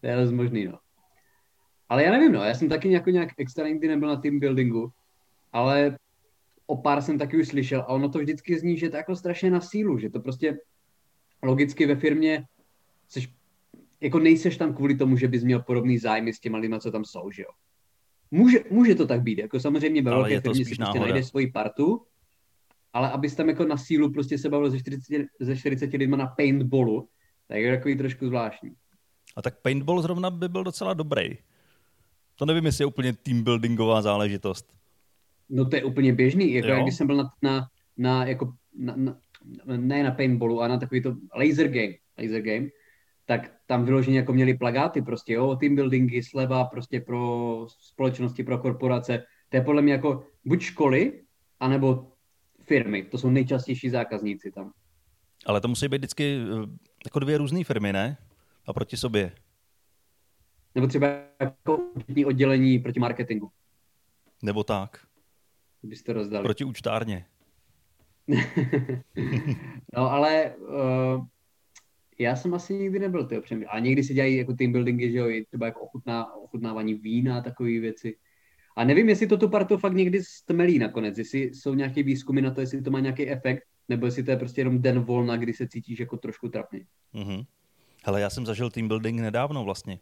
to 0.00 0.06
je 0.06 0.30
možný, 0.30 0.64
no. 0.64 0.78
Ale 1.92 2.04
já 2.04 2.10
nevím, 2.12 2.32
no, 2.32 2.42
já 2.42 2.54
jsem 2.54 2.68
taky 2.68 2.88
nějak, 2.88 3.06
nějak 3.06 3.28
extra 3.38 3.68
nikdy 3.68 3.88
nebyl 3.88 4.08
na 4.08 4.16
team 4.16 4.40
buildingu, 4.40 4.92
ale 5.52 5.98
o 6.66 6.76
pár 6.76 7.02
jsem 7.02 7.18
taky 7.18 7.36
už 7.36 7.48
slyšel 7.48 7.80
a 7.80 7.86
ono 7.86 8.08
to 8.08 8.18
vždycky 8.18 8.58
zní, 8.58 8.78
že 8.78 8.90
to 8.90 8.96
jako 8.96 9.16
strašně 9.16 9.50
na 9.50 9.60
sílu, 9.60 9.98
že 9.98 10.10
to 10.10 10.20
prostě 10.20 10.58
logicky 11.42 11.86
ve 11.86 11.96
firmě 11.96 12.44
seš, 13.08 13.28
jako 14.00 14.18
nejseš 14.18 14.56
tam 14.56 14.74
kvůli 14.74 14.94
tomu, 14.94 15.16
že 15.16 15.28
bys 15.28 15.44
měl 15.44 15.62
podobný 15.62 15.98
zájmy 15.98 16.32
s 16.32 16.40
těma 16.40 16.58
lidma, 16.58 16.78
co 16.78 16.90
tam 16.90 17.04
jsou, 17.04 17.30
že 17.30 17.42
jo. 17.42 17.48
Může, 18.30 18.58
může 18.70 18.94
to 18.94 19.06
tak 19.06 19.22
být, 19.22 19.38
jako 19.38 19.60
samozřejmě 19.60 20.02
ve 20.02 20.10
velké 20.10 20.40
firmě 20.40 20.64
si 20.64 20.74
prostě 20.74 21.00
najdeš 21.00 21.26
svoji 21.26 21.52
partu, 21.52 22.06
ale 22.92 23.10
abys 23.10 23.34
tam 23.34 23.48
jako 23.48 23.64
na 23.64 23.76
sílu 23.76 24.12
prostě 24.12 24.38
se 24.38 24.48
bavil 24.48 24.70
ze 24.70 24.78
40, 24.78 25.26
ze 25.40 25.56
40 25.56 25.92
lidma 25.92 26.16
na 26.16 26.26
paintballu, 26.26 27.08
tak 27.48 27.58
je 27.58 27.76
takový 27.76 27.96
trošku 27.96 28.26
zvláštní. 28.26 28.70
A 29.36 29.42
tak 29.42 29.60
paintball 29.62 30.02
zrovna 30.02 30.30
by 30.30 30.48
byl 30.48 30.64
docela 30.64 30.94
dobrý. 30.94 31.38
To 32.42 32.46
nevím, 32.46 32.66
jestli 32.66 32.82
je 32.82 32.86
úplně 32.86 33.12
team 33.12 33.44
buildingová 33.44 34.02
záležitost. 34.02 34.74
No 35.48 35.64
to 35.64 35.76
je 35.76 35.84
úplně 35.84 36.12
běžný, 36.12 36.52
jako 36.52 36.68
jak 36.68 36.82
když 36.82 36.96
jsem 36.96 37.06
byl 37.06 37.16
na, 37.16 37.30
na, 37.42 37.68
na 37.96 38.26
jako, 38.26 38.52
na, 38.78 38.94
na, 38.96 39.16
ne 39.76 40.02
na 40.02 40.10
paintballu, 40.10 40.60
a 40.60 40.68
na 40.68 40.78
takový 40.78 41.02
to 41.02 41.16
laser 41.36 41.68
game, 41.68 41.94
laser 42.18 42.42
game, 42.42 42.68
tak 43.24 43.52
tam 43.66 43.84
vyloženě 43.84 44.16
jako 44.16 44.32
měli 44.32 44.54
plagáty 44.54 45.02
prostě, 45.02 45.32
jo, 45.32 45.56
team 45.56 45.74
buildingy, 45.74 46.22
sleva 46.22 46.64
prostě 46.64 47.00
pro 47.00 47.66
společnosti, 47.68 48.44
pro 48.44 48.58
korporace. 48.58 49.24
To 49.48 49.56
je 49.56 49.62
podle 49.62 49.82
mě 49.82 49.92
jako 49.92 50.26
buď 50.44 50.60
školy, 50.60 51.22
anebo 51.60 52.12
firmy. 52.62 53.02
To 53.02 53.18
jsou 53.18 53.30
nejčastější 53.30 53.90
zákazníci 53.90 54.50
tam. 54.50 54.72
Ale 55.46 55.60
to 55.60 55.68
musí 55.68 55.88
být 55.88 55.98
vždycky 55.98 56.36
eh, 56.36 56.66
jako 57.04 57.18
dvě 57.18 57.38
různé 57.38 57.64
firmy, 57.64 57.92
ne? 57.92 58.16
A 58.66 58.72
proti 58.72 58.96
sobě. 58.96 59.32
Nebo 60.74 60.86
třeba 60.86 61.08
jako 61.40 61.80
oddělení 62.26 62.78
proti 62.78 63.00
marketingu. 63.00 63.50
Nebo 64.42 64.64
tak. 64.64 65.06
Byste 65.82 66.12
rozdali. 66.12 66.44
Proti 66.44 66.64
účtárně. 66.64 67.26
no 69.96 70.10
ale 70.10 70.54
uh, 70.56 71.26
já 72.18 72.36
jsem 72.36 72.54
asi 72.54 72.74
nikdy 72.74 72.98
nebyl 72.98 73.26
ty 73.26 73.40
přemýšlel. 73.40 73.76
A 73.76 73.78
někdy 73.78 74.04
si 74.04 74.14
dělají 74.14 74.36
jako 74.36 74.52
team 74.52 74.72
buildingy, 74.72 75.10
že 75.12 75.18
jo, 75.18 75.44
třeba 75.48 75.66
jako 75.66 75.80
ochutná, 75.80 76.34
ochutnávání 76.34 76.94
vína 76.94 77.38
a 77.38 77.40
takové 77.40 77.70
věci. 77.70 78.16
A 78.76 78.84
nevím, 78.84 79.08
jestli 79.08 79.26
to 79.26 79.36
tu 79.36 79.48
partu 79.48 79.76
fakt 79.78 79.94
někdy 79.94 80.24
stmelí 80.24 80.78
nakonec, 80.78 81.18
jestli 81.18 81.54
jsou 81.54 81.74
nějaké 81.74 82.02
výzkumy 82.02 82.40
na 82.40 82.50
to, 82.50 82.60
jestli 82.60 82.82
to 82.82 82.90
má 82.90 83.00
nějaký 83.00 83.28
efekt, 83.28 83.62
nebo 83.88 84.06
jestli 84.06 84.22
to 84.22 84.30
je 84.30 84.36
prostě 84.36 84.60
jenom 84.60 84.82
den 84.82 85.00
volna, 85.00 85.36
kdy 85.36 85.52
se 85.52 85.68
cítíš 85.68 86.00
jako 86.00 86.16
trošku 86.16 86.48
trapně. 86.48 86.86
Mm-hmm. 87.14 87.46
Hele, 88.04 88.20
já 88.20 88.30
jsem 88.30 88.46
zažil 88.46 88.70
team 88.70 88.88
building 88.88 89.20
nedávno 89.20 89.64
vlastně. 89.64 89.98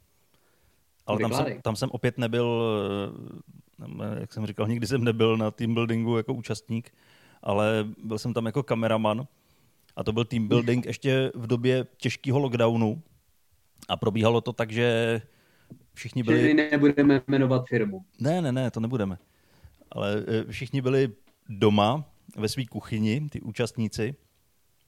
Ale 1.06 1.18
tam 1.20 1.32
jsem, 1.32 1.62
tam 1.62 1.76
jsem 1.76 1.90
opět 1.92 2.18
nebyl, 2.18 2.62
eh, 3.82 4.20
jak 4.20 4.32
jsem 4.32 4.46
říkal, 4.46 4.68
nikdy 4.68 4.86
jsem 4.86 5.04
nebyl 5.04 5.36
na 5.36 5.50
team 5.50 5.74
buildingu 5.74 6.16
jako 6.16 6.34
účastník, 6.34 6.92
ale 7.42 7.88
byl 8.04 8.18
jsem 8.18 8.34
tam 8.34 8.46
jako 8.46 8.62
kameraman 8.62 9.26
a 9.96 10.04
to 10.04 10.12
byl 10.12 10.24
team 10.24 10.48
building 10.48 10.86
ještě 10.86 11.32
v 11.34 11.46
době 11.46 11.86
těžkého 11.96 12.38
lockdownu 12.38 13.02
a 13.88 13.96
probíhalo 13.96 14.40
to 14.40 14.52
tak, 14.52 14.70
že 14.70 15.20
všichni 15.94 16.22
byli... 16.22 16.38
Všichni 16.38 16.54
nebudeme 16.54 17.22
jmenovat 17.26 17.64
firmu. 17.68 18.04
Ne, 18.20 18.42
ne, 18.42 18.52
ne, 18.52 18.70
to 18.70 18.80
nebudeme. 18.80 19.18
Ale 19.90 20.24
eh, 20.26 20.52
všichni 20.52 20.82
byli 20.82 21.12
doma 21.48 22.04
ve 22.36 22.48
své 22.48 22.66
kuchyni, 22.66 23.28
ty 23.30 23.40
účastníci, 23.40 24.14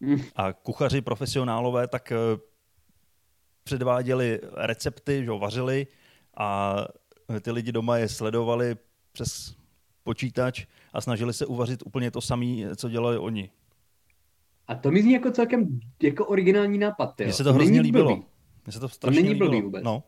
mm. 0.01 0.21
a 0.37 0.53
kuchaři 0.53 1.01
profesionálové 1.01 1.89
tak 1.89 2.13
eh, 2.13 2.17
předváděli 3.65 4.41
recepty, 4.55 5.25
že 5.25 5.31
vařili 5.31 5.87
a 6.37 6.77
ty 7.41 7.51
lidi 7.51 7.73
doma 7.73 7.97
je 7.97 8.09
sledovali 8.09 8.77
přes 9.13 9.55
počítač 10.05 10.67
a 10.93 11.01
snažili 11.01 11.33
se 11.33 11.47
uvařit 11.47 11.83
úplně 11.87 12.11
to 12.11 12.21
samé, 12.21 12.77
co 12.77 12.89
dělali 12.89 13.19
oni. 13.19 13.51
A 14.69 14.75
to 14.75 14.91
mi 14.91 15.03
zní 15.03 15.13
jako 15.13 15.31
celkem 15.31 15.81
jako 16.03 16.27
originální 16.27 16.79
nápad. 16.79 17.15
Mně 17.19 17.33
se 17.33 17.45
to 17.45 17.53
hrozně 17.53 17.71
není 17.71 17.81
líbilo. 17.81 18.17
Mně 18.65 18.73
se 18.73 18.81
to 18.81 18.89
strašně 18.89 19.21
to 19.21 19.27
není 19.27 19.35
blbý 19.35 19.51
líbilo. 19.51 19.63
vůbec. 19.63 19.85
No. 19.85 20.03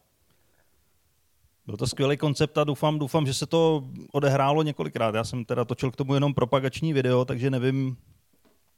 Byl 1.66 1.76
to 1.76 1.86
skvělý 1.86 2.16
koncept 2.16 2.58
a 2.58 2.64
doufám, 2.64 2.98
doufám, 2.98 3.26
že 3.26 3.34
se 3.34 3.46
to 3.46 3.88
odehrálo 4.12 4.62
několikrát. 4.62 5.14
Já 5.14 5.24
jsem 5.24 5.44
teda 5.44 5.64
točil 5.64 5.90
k 5.90 5.96
tomu 5.96 6.14
jenom 6.14 6.34
propagační 6.34 6.92
video, 6.92 7.24
takže 7.24 7.50
nevím, 7.50 7.96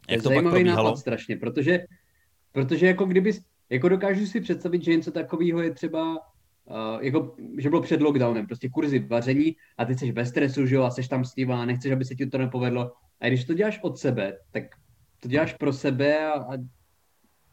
jak 0.08 0.22
to, 0.22 0.28
to 0.28 0.34
pak 0.34 0.44
probíhalo. 0.44 0.88
nápad 0.88 0.98
strašně, 0.98 1.36
protože, 1.36 1.84
protože 2.52 2.86
jako 2.86 3.04
kdyby, 3.04 3.32
jako 3.70 3.88
dokážu 3.88 4.26
si 4.26 4.40
představit, 4.40 4.84
že 4.84 4.96
něco 4.96 5.10
takového 5.10 5.62
je 5.62 5.74
třeba 5.74 6.18
Uh, 6.66 7.04
jako, 7.04 7.36
že 7.58 7.70
bylo 7.70 7.82
před 7.82 8.00
lockdownem, 8.00 8.46
prostě 8.46 8.68
kurzy 8.68 8.98
vaření 8.98 9.56
a 9.78 9.84
ty 9.84 9.98
jsi 9.98 10.12
ve 10.12 10.26
stresu, 10.26 10.66
že 10.66 10.74
jo, 10.74 10.82
a 10.82 10.90
jsi 10.90 11.08
tam 11.08 11.24
s 11.24 11.32
a 11.52 11.64
nechceš, 11.64 11.92
aby 11.92 12.04
se 12.04 12.14
ti 12.14 12.26
to 12.26 12.38
nepovedlo. 12.38 12.92
A 13.20 13.28
když 13.28 13.44
to 13.44 13.54
děláš 13.54 13.80
od 13.82 13.98
sebe, 13.98 14.38
tak 14.50 14.62
to 15.20 15.28
děláš 15.28 15.52
pro 15.52 15.72
sebe 15.72 16.26
a, 16.26 16.32
a 16.32 16.58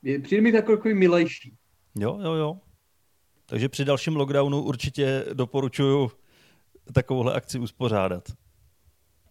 je, 0.04 0.20
přijde 0.20 0.42
mi 0.42 0.52
takový 0.52 0.94
milejší. 0.94 1.54
Jo, 1.96 2.20
jo, 2.24 2.34
jo. 2.34 2.60
Takže 3.46 3.70
při 3.70 3.86
dalším 3.86 4.16
lockdownu 4.16 4.62
určitě 4.62 5.26
doporučuju 5.34 6.12
takovouhle 6.94 7.34
akci 7.34 7.60
uspořádat. 7.60 8.24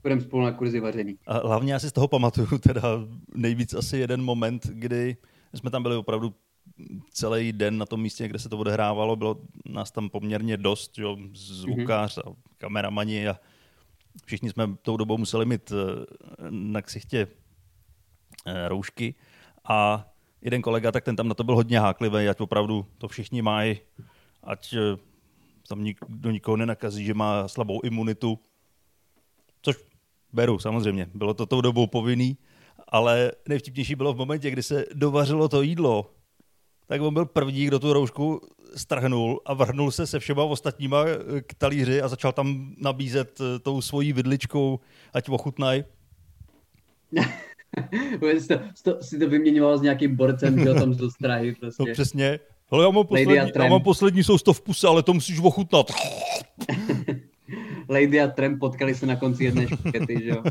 Budeme 0.03 0.21
spolu 0.21 0.43
na 0.43 0.53
kurzy 0.53 0.81
vaření. 0.81 1.19
A 1.27 1.47
hlavně 1.47 1.73
já 1.73 1.79
si 1.79 1.89
z 1.89 1.93
toho 1.93 2.09
pamatuju 2.09 2.59
teda 2.59 2.83
nejvíc 3.35 3.75
asi 3.75 3.99
jeden 3.99 4.23
moment, 4.23 4.67
kdy 4.67 5.17
jsme 5.55 5.71
tam 5.71 5.83
byli 5.83 5.97
opravdu 5.97 6.35
celý 7.13 7.53
den 7.53 7.79
na 7.79 7.87
tom 7.87 8.01
místě, 8.01 8.29
kde 8.29 8.39
se 8.39 8.49
to 8.49 8.59
odehrávalo, 8.59 9.17
bylo 9.17 9.41
nás 9.67 9.91
tam 9.91 10.11
poměrně 10.11 10.57
dost, 10.57 10.99
jo, 10.99 11.17
zvukář 11.35 12.19
a 12.19 12.23
kameramani 12.59 13.29
a 13.29 13.37
všichni 14.25 14.51
jsme 14.51 14.77
tou 14.83 14.97
dobou 14.97 15.19
museli 15.19 15.47
mít 15.47 15.73
eh, 15.73 16.07
na 16.51 16.83
ksichtě 16.83 17.27
eh, 18.47 18.69
roušky 18.69 19.15
a 19.65 20.09
jeden 20.41 20.63
kolega, 20.63 20.93
tak 20.93 21.05
ten 21.05 21.17
tam 21.17 21.29
na 21.29 21.35
to 21.35 21.45
byl 21.45 21.55
hodně 21.55 21.81
háklivý, 21.81 22.29
ať 22.29 22.41
opravdu 22.41 22.87
to 22.99 23.09
všichni 23.09 23.43
mají 23.43 23.81
ať 24.43 24.75
eh, 24.75 24.99
tam 25.69 25.85
nik, 25.85 25.99
do 26.09 26.31
nikoho 26.31 26.57
nenakazí, 26.57 27.05
že 27.05 27.15
má 27.15 27.49
slabou 27.49 27.81
imunitu. 27.85 28.39
Což 29.63 29.77
beru, 30.33 30.59
samozřejmě. 30.59 31.09
Bylo 31.15 31.35
to 31.35 31.47
tou 31.47 31.61
dobou 31.61 31.87
povinný, 31.87 32.37
ale 32.89 33.33
nejvtipnější 33.49 33.95
bylo 33.95 34.13
v 34.13 34.17
momentě, 34.17 34.51
kdy 34.51 34.63
se 34.63 34.85
dovařilo 34.95 35.49
to 35.49 35.63
jídlo, 35.63 36.11
tak 36.93 37.01
on 37.01 37.15
byl 37.15 37.25
první, 37.25 37.65
kdo 37.65 37.79
tu 37.79 37.93
roušku 37.93 38.41
strhnul 38.75 39.41
a 39.45 39.55
vrhnul 39.55 39.91
se 39.91 40.07
se 40.07 40.19
všema 40.19 40.45
ostatníma 40.45 41.05
k 41.47 41.55
talíři 41.55 42.03
a 42.03 42.09
začal 42.09 42.33
tam 42.33 42.75
nabízet 42.79 43.41
eh, 43.41 43.59
tou 43.59 43.81
svojí 43.81 44.13
vidličkou, 44.13 44.81
ať 45.13 45.29
ochutnaj. 45.29 45.85
to, 48.49 48.59
to, 48.83 49.03
si 49.03 49.19
to 49.19 49.29
vyměňoval 49.29 49.79
s 49.79 49.83
nějakým 49.83 50.17
borcem, 50.17 50.55
kdo 50.55 50.75
tam 50.75 50.95
z 50.95 51.11
strahy 51.11 51.55
prostě. 51.61 51.83
No 51.83 51.93
přesně. 51.93 52.41
Ale 52.71 52.85
já 52.85 52.91
mám, 52.91 53.07
poslední, 53.07 53.35
já 53.57 53.69
mám 53.69 53.83
poslední 53.83 54.25
sousto 54.25 54.53
v 54.53 54.61
puse, 54.61 54.89
ale 54.89 55.03
to 55.03 55.15
musíš 55.15 55.41
ochutnat. 55.41 55.87
Lady 57.89 58.21
a 58.21 58.29
Tramp 58.29 58.61
potkali 58.61 58.95
se 58.95 59.07
na 59.07 59.17
konci 59.17 59.45
jedné 59.45 59.67
škety, 59.67 60.21
že 60.23 60.29
jo? 60.29 60.43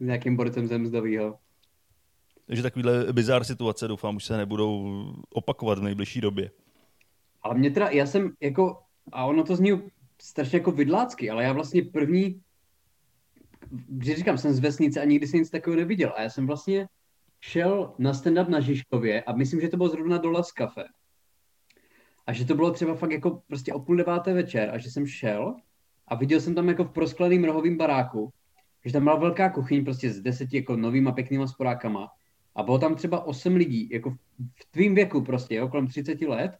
S 0.00 0.04
nějakým 0.04 0.36
borcem 0.36 0.66
zemzdovýho. 0.66 1.38
Takže 2.50 2.62
takovýhle 2.62 3.12
bizár 3.12 3.44
situace 3.44 3.88
doufám 3.88 4.16
už 4.16 4.24
se 4.24 4.36
nebudou 4.36 5.04
opakovat 5.30 5.78
v 5.78 5.82
nejbližší 5.82 6.20
době. 6.20 6.50
Ale 7.42 7.54
mě 7.54 7.70
teda, 7.70 7.88
já 7.88 8.06
jsem 8.06 8.32
jako, 8.40 8.78
a 9.12 9.24
ono 9.24 9.44
to 9.44 9.56
zní 9.56 9.82
strašně 10.22 10.58
jako 10.58 10.72
vidlácky, 10.72 11.30
ale 11.30 11.44
já 11.44 11.52
vlastně 11.52 11.82
první, 11.82 12.40
když 13.70 14.16
říkám, 14.16 14.38
jsem 14.38 14.52
z 14.52 14.58
vesnice 14.58 15.00
a 15.00 15.04
nikdy 15.04 15.26
jsem 15.26 15.40
nic 15.40 15.50
takového 15.50 15.80
neviděl. 15.80 16.12
A 16.16 16.22
já 16.22 16.30
jsem 16.30 16.46
vlastně 16.46 16.88
šel 17.40 17.94
na 17.98 18.12
stand-up 18.12 18.48
na 18.48 18.60
Žižkově 18.60 19.22
a 19.22 19.32
myslím, 19.32 19.60
že 19.60 19.68
to 19.68 19.76
bylo 19.76 19.88
zrovna 19.88 20.18
do 20.18 20.30
Las 20.30 20.48
Cafe. 20.48 20.84
A 22.26 22.32
že 22.32 22.44
to 22.44 22.54
bylo 22.54 22.70
třeba 22.70 22.94
fakt 22.94 23.12
jako 23.12 23.42
prostě 23.46 23.72
o 23.72 23.80
půl 23.80 23.96
deváté 23.96 24.34
večer 24.34 24.70
a 24.70 24.78
že 24.78 24.90
jsem 24.90 25.06
šel 25.06 25.54
a 26.08 26.14
viděl 26.14 26.40
jsem 26.40 26.54
tam 26.54 26.68
jako 26.68 26.84
v 26.84 26.92
proskleným 26.92 27.44
rohovým 27.44 27.76
baráku, 27.76 28.32
že 28.84 28.92
tam 28.92 29.04
byla 29.04 29.16
velká 29.16 29.50
kuchyň 29.50 29.84
prostě 29.84 30.10
s 30.10 30.20
deseti 30.20 30.56
jako 30.56 30.76
novýma 30.76 31.12
pěknýma 31.12 31.46
sporákama 31.46 32.08
a 32.56 32.62
bylo 32.62 32.78
tam 32.78 32.94
třeba 32.94 33.24
osm 33.24 33.56
lidí, 33.56 33.88
jako 33.92 34.10
v 34.40 34.70
tvým 34.70 34.94
věku 34.94 35.22
prostě, 35.22 35.54
jo, 35.54 35.68
kolem 35.68 35.86
30 35.86 36.20
let. 36.20 36.58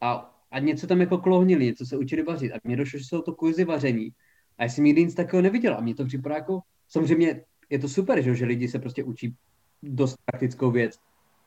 A, 0.00 0.34
a 0.50 0.58
něco 0.58 0.86
tam 0.86 1.00
jako 1.00 1.18
klohnili, 1.18 1.64
něco 1.64 1.86
se 1.86 1.96
učili 1.96 2.22
vařit. 2.22 2.52
A 2.52 2.58
mně 2.64 2.76
došlo, 2.76 2.98
že 2.98 3.04
jsou 3.04 3.22
to 3.22 3.34
kurzy 3.34 3.64
vaření. 3.64 4.10
A 4.58 4.62
já 4.62 4.68
jsem 4.68 4.84
nikdy 4.84 5.04
nic 5.04 5.14
takového 5.14 5.42
neviděl. 5.42 5.74
A 5.74 5.80
mě 5.80 5.94
to 5.94 6.04
připadá 6.04 6.34
jako, 6.34 6.60
samozřejmě 6.88 7.44
je 7.70 7.78
to 7.78 7.88
super, 7.88 8.22
že, 8.22 8.34
že 8.34 8.44
lidi 8.44 8.68
se 8.68 8.78
prostě 8.78 9.04
učí 9.04 9.36
dost 9.82 10.16
praktickou 10.24 10.70
věc, 10.70 10.98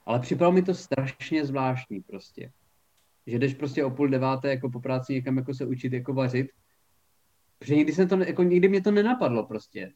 ale 0.06 0.20
připadalo 0.20 0.54
mi 0.54 0.62
to 0.62 0.74
strašně 0.74 1.46
zvláštní 1.46 2.02
prostě. 2.02 2.52
Že 3.28 3.40
jdeš 3.40 3.54
prostě 3.54 3.86
o 3.86 3.92
půl 3.92 4.10
deváté 4.10 4.50
jako 4.50 4.70
po 4.70 4.80
práci 4.80 5.14
někam 5.14 5.38
jako 5.38 5.54
se 5.54 5.66
učit 5.66 5.94
jako 5.94 6.14
vařit, 6.14 6.48
protože 7.60 7.76
nikdy, 7.76 7.94
jsem 7.94 8.08
to, 8.08 8.16
jako 8.16 8.44
nikdy 8.44 8.70
mě 8.70 8.82
to 8.82 8.92
nenapadlo 8.92 9.46
prostě. 9.46 9.92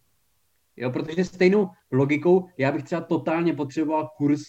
Jo, 0.78 0.92
protože 0.92 1.26
stejnou 1.26 1.70
logikou 1.92 2.48
já 2.58 2.72
bych 2.72 2.84
třeba 2.84 3.02
totálně 3.02 3.54
potřeboval 3.54 4.10
kurz 4.18 4.42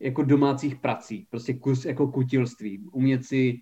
jako 0.00 0.22
domácích 0.22 0.76
prací, 0.76 1.26
prostě 1.30 1.54
kurz 1.54 1.84
jako 1.84 2.08
kutilství, 2.08 2.78
umět 2.92 3.24
si, 3.24 3.60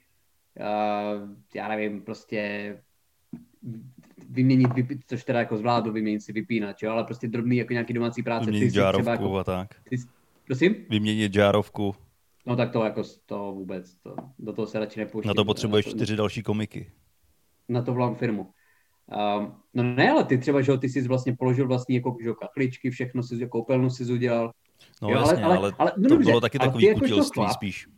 uh, 0.61 1.37
já 1.55 1.69
nevím, 1.69 2.01
prostě 2.03 2.79
vyměnit, 4.29 4.73
vypí, 4.75 5.01
což 5.07 5.25
teda 5.25 5.39
jako 5.39 5.59
zvládnu 5.59 5.93
vyměnit 5.93 6.21
si 6.21 6.33
vypínač, 6.33 6.83
jo, 6.83 6.93
ale 6.93 7.05
prostě 7.05 7.29
drobný 7.29 7.57
jako 7.57 7.73
nějaký 7.73 7.93
domácí 7.93 8.23
práce. 8.23 8.47
Vyměnit 8.47 8.75
žárovku 8.75 9.11
jako, 9.11 9.37
a 9.37 9.45
tak. 9.45 9.69
Ty, 9.89 9.97
prosím? 10.47 10.75
Vyměnit 10.91 11.33
žárovku. 11.33 11.95
No 12.47 12.57
tak 12.57 12.73
to 12.73 12.85
jako 12.85 13.03
to 13.27 13.53
vůbec, 13.53 13.95
to, 13.95 14.17
do 14.39 14.53
toho 14.53 14.67
se 14.67 14.79
radši 14.79 15.01
nepouštím. 15.01 15.29
Na 15.29 15.35
to 15.35 15.45
potřebuješ 15.45 15.87
na 15.87 15.93
to, 15.93 15.99
čtyři 15.99 16.17
další 16.17 16.43
komiky. 16.43 16.93
Na 17.69 17.83
to 17.83 17.95
volám 17.95 18.15
firmu. 18.15 18.51
Um, 19.09 19.55
no 19.75 19.83
ne, 19.83 20.11
ale 20.11 20.25
ty 20.25 20.39
třeba, 20.39 20.61
že 20.61 20.79
ty 20.79 20.89
jsi 20.89 21.09
vlastně 21.09 21.37
položil 21.37 21.67
vlastní 21.67 21.95
jako 21.95 22.17
že, 22.23 22.31
kachličky, 22.41 22.91
všechno 22.91 23.23
si, 23.23 23.35
jako 23.35 23.51
koupelnu 23.51 23.91
si 23.91 24.13
udělal. 24.13 24.53
No 25.03 25.09
jo, 25.09 25.19
jasně, 25.19 25.45
ale, 25.45 25.57
ale, 25.57 25.73
ale 25.79 25.93
no, 25.97 26.03
to 26.03 26.15
dobře, 26.15 26.31
bylo 26.31 26.41
taky 26.41 26.59
takový 26.59 26.85
jako 26.85 27.01
kutilství 27.01 27.35
chlap, 27.35 27.53
spíš. 27.53 27.89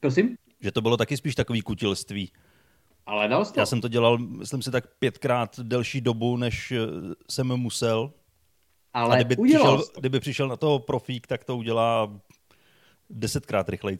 Prosím? 0.00 0.36
Že 0.60 0.72
to 0.72 0.80
bylo 0.80 0.96
taky 0.96 1.16
spíš 1.16 1.34
takový 1.34 1.62
kutilství. 1.62 2.32
Ale 3.06 3.28
dal 3.28 3.46
to. 3.46 3.60
Já 3.60 3.66
jsem 3.66 3.80
to 3.80 3.88
dělal, 3.88 4.18
myslím 4.18 4.62
si, 4.62 4.70
tak 4.70 4.84
pětkrát 4.98 5.60
delší 5.60 6.00
dobu, 6.00 6.36
než 6.36 6.72
eh, 6.72 6.78
jsem 7.30 7.46
musel. 7.46 8.12
Ale 8.92 9.16
A 9.16 9.22
kdyby 9.22 9.42
přišel, 9.42 9.84
kdyby 9.98 10.20
přišel 10.20 10.48
na 10.48 10.56
toho 10.56 10.78
profík, 10.78 11.26
tak 11.26 11.44
to 11.44 11.56
udělá 11.56 12.20
desetkrát 13.10 13.68
rychleji. 13.68 13.98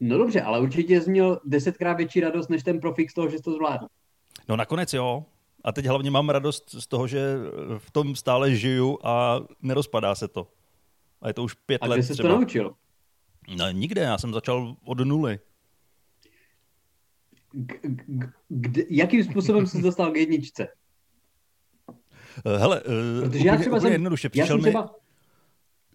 No 0.00 0.18
dobře, 0.18 0.42
ale 0.42 0.60
určitě 0.60 1.00
jsi 1.00 1.10
měl 1.10 1.40
desetkrát 1.44 1.96
větší 1.96 2.20
radost, 2.20 2.48
než 2.48 2.62
ten 2.62 2.80
profík 2.80 3.10
z 3.10 3.14
toho, 3.14 3.28
že 3.28 3.36
jsi 3.36 3.42
to 3.42 3.52
zvládl. 3.52 3.86
No 4.48 4.56
nakonec 4.56 4.92
jo. 4.92 5.24
A 5.64 5.72
teď 5.72 5.86
hlavně 5.86 6.10
mám 6.10 6.28
radost 6.28 6.70
z 6.70 6.86
toho, 6.86 7.06
že 7.06 7.36
v 7.78 7.90
tom 7.90 8.16
stále 8.16 8.56
žiju 8.56 8.98
a 9.02 9.40
nerozpadá 9.62 10.14
se 10.14 10.28
to. 10.28 10.48
A 11.20 11.28
je 11.28 11.34
to 11.34 11.42
už 11.42 11.54
pět 11.54 11.82
a 11.82 11.86
let 11.86 11.98
A 11.98 12.02
jsi 12.02 12.14
to 12.14 12.28
naučil? 12.28 12.74
No, 13.56 13.70
nikde, 13.70 14.00
já 14.00 14.18
jsem 14.18 14.32
začal 14.32 14.76
od 14.84 15.00
nuly. 15.00 15.38
Kde, 18.48 18.82
jakým 18.90 19.24
způsobem 19.24 19.66
jsi 19.66 19.82
dostal 19.82 20.12
k 20.12 20.16
jedničce? 20.16 20.68
Eh, 22.46 22.58
hele, 22.58 22.82
uh, 22.82 23.28
Protože 23.28 23.46
já 23.46 23.56
třeba 23.56 23.80
jsem, 23.80 23.92
jednoduše. 23.92 24.28
Přišel 24.28 24.56
mi, 24.56 24.62
třeba... 24.62 24.94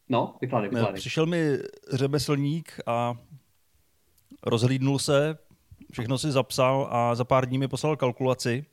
No, 0.10 0.36
vykládej, 0.42 0.70
vykládej. 0.70 1.00
Přišel 1.00 1.26
mi 1.26 1.58
řemeslník 1.94 2.80
a 2.86 3.18
rozhlídnul 4.44 5.00
se, 5.00 5.38
všechno 5.92 6.18
si 6.18 6.32
zapsal 6.32 6.88
a 6.92 7.16
za 7.16 7.24
pár 7.24 7.46
dní 7.46 7.58
mi 7.58 7.68
poslal 7.68 7.96
kalkulaci. 7.96 8.66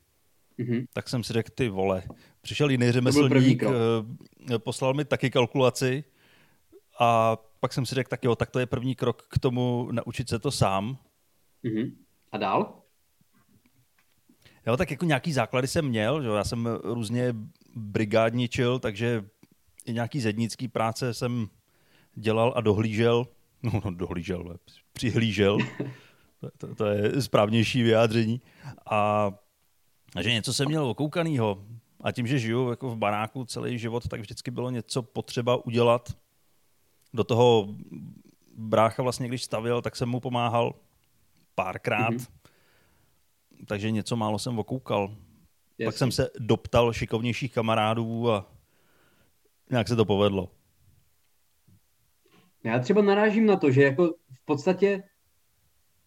Mm-hmm. 0.59 0.85
Tak 0.93 1.09
jsem 1.09 1.23
si 1.23 1.33
řekl, 1.33 1.49
ty 1.55 1.69
vole. 1.69 2.03
Přišel 2.41 2.69
jiný 2.69 2.91
řemeslník, 2.91 3.63
eh, 3.63 4.59
poslal 4.59 4.93
mi 4.93 5.05
taky 5.05 5.29
kalkulaci 5.29 6.03
a 6.99 7.37
pak 7.59 7.73
jsem 7.73 7.85
si 7.85 7.95
řekl, 7.95 8.09
tak 8.09 8.23
jo, 8.23 8.35
tak 8.35 8.51
to 8.51 8.59
je 8.59 8.65
první 8.65 8.95
krok 8.95 9.27
k 9.29 9.39
tomu 9.39 9.89
naučit 9.91 10.29
se 10.29 10.39
to 10.39 10.51
sám. 10.51 10.97
Mm-hmm. 11.63 11.91
A 12.31 12.37
dál? 12.37 12.81
Jo, 14.67 14.77
tak 14.77 14.91
jako 14.91 15.05
nějaký 15.05 15.33
základy 15.33 15.67
jsem 15.67 15.85
měl, 15.85 16.23
že 16.23 16.27
já 16.29 16.43
jsem 16.43 16.69
různě 16.83 17.35
brigádničil, 17.75 18.79
takže 18.79 19.25
i 19.85 19.93
nějaký 19.93 20.21
zednický 20.21 20.67
práce 20.67 21.13
jsem 21.13 21.47
dělal 22.15 22.53
a 22.55 22.61
dohlížel, 22.61 23.27
no, 23.63 23.81
no 23.85 23.91
dohlížel, 23.91 24.57
přihlížel, 24.93 25.57
to, 26.57 26.75
to, 26.75 26.85
je 26.85 27.21
správnější 27.21 27.83
vyjádření. 27.83 28.41
A, 28.85 29.31
a 30.15 30.21
že 30.21 30.31
něco 30.31 30.53
jsem 30.53 30.67
měl 30.67 30.85
okoukanýho. 30.85 31.65
A 32.01 32.11
tím, 32.11 32.27
že 32.27 32.39
žiju 32.39 32.69
jako 32.69 32.89
v 32.89 32.97
baráku 32.97 33.45
celý 33.45 33.77
život, 33.79 34.07
tak 34.07 34.19
vždycky 34.19 34.51
bylo 34.51 34.69
něco 34.69 35.01
potřeba 35.03 35.65
udělat. 35.65 36.17
Do 37.13 37.23
toho 37.23 37.67
brácha 38.57 39.03
vlastně, 39.03 39.27
když 39.27 39.43
stavil, 39.43 39.81
tak 39.81 39.95
jsem 39.95 40.09
mu 40.09 40.19
pomáhal 40.19 40.75
párkrát. 41.55 42.13
Mm-hmm. 42.13 42.27
Takže 43.67 43.91
něco 43.91 44.15
málo 44.15 44.39
jsem 44.39 44.59
okoukal. 44.59 45.15
Jasně. 45.77 45.85
Pak 45.85 45.97
jsem 45.97 46.11
se 46.11 46.29
doptal 46.39 46.93
šikovnějších 46.93 47.53
kamarádů 47.53 48.31
a 48.31 48.51
nějak 49.69 49.87
se 49.87 49.95
to 49.95 50.05
povedlo. 50.05 50.51
Já 52.63 52.79
třeba 52.79 53.01
narážím 53.01 53.45
na 53.45 53.55
to, 53.55 53.71
že 53.71 53.83
jako 53.83 54.07
v 54.31 54.45
podstatě 54.45 55.03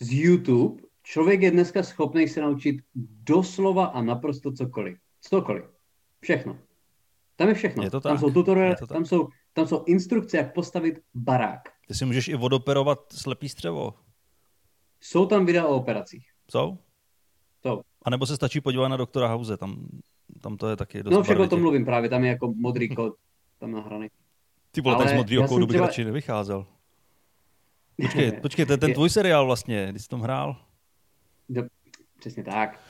z 0.01 0.13
YouTube 0.13 0.83
člověk 1.03 1.43
je 1.43 1.51
dneska 1.51 1.83
schopný 1.83 2.29
se 2.29 2.41
naučit 2.41 2.77
doslova 3.25 3.87
a 3.87 4.03
naprosto 4.03 4.53
cokoliv. 4.53 4.99
Cokoliv. 5.21 5.65
Všechno. 6.21 6.59
Tam 7.37 7.49
je 7.49 7.55
všechno. 7.55 7.85
Je 7.85 7.91
to 7.91 8.01
tak. 8.01 8.11
Tam 8.11 8.19
jsou 8.19 8.31
tutoriály, 8.31 8.77
tam 8.89 9.05
jsou, 9.05 9.29
tam 9.53 9.67
jsou 9.67 9.85
instrukce, 9.85 10.37
jak 10.37 10.55
postavit 10.55 11.01
barák. 11.15 11.61
Ty 11.89 11.95
si 11.95 12.05
můžeš 12.05 12.29
i 12.29 12.37
vodoperovat 12.37 13.13
slepý 13.13 13.49
střevo. 13.49 13.95
Jsou 15.01 15.27
tam 15.27 15.47
videa 15.47 15.67
o 15.67 15.77
operacích. 15.77 16.27
Jsou? 16.51 16.79
Jsou. 17.63 17.81
A 18.03 18.11
nebo 18.11 18.27
se 18.27 18.37
stačí 18.37 18.61
podívat 18.61 18.89
na 18.89 18.97
doktora 18.97 19.29
House, 19.29 19.57
tam, 19.57 19.89
tam 20.41 20.57
to 20.57 20.69
je 20.69 20.77
taky 20.77 21.03
dost 21.03 21.15
No 21.15 21.23
však 21.23 21.39
o 21.39 21.47
tom 21.47 21.61
mluvím 21.61 21.85
právě, 21.85 22.11
tam 22.11 22.25
je 22.25 22.31
jako 22.31 22.53
modrý 22.57 22.89
kód 22.89 23.15
tam 23.59 23.73
nahraný. 23.73 24.09
Ty 24.71 24.81
vole, 24.81 24.97
tak 24.97 25.09
z 25.09 25.13
modrýho 25.13 25.49
kódu 25.49 25.67
bych 25.67 25.75
třeba... 25.75 25.87
radši 25.87 26.05
nevycházel. 26.05 26.67
Počkej, 28.03 28.33
počkej, 28.43 28.67
to 28.67 28.73
je 28.73 28.79
ten 28.79 28.93
tvůj 28.93 29.11
seriál 29.11 29.47
vlastně, 29.47 29.87
když 29.91 30.03
jsi 30.03 30.09
tom 30.09 30.21
hrál. 30.21 30.57
Do, 31.49 31.63
přesně 32.19 32.45
tak, 32.45 32.81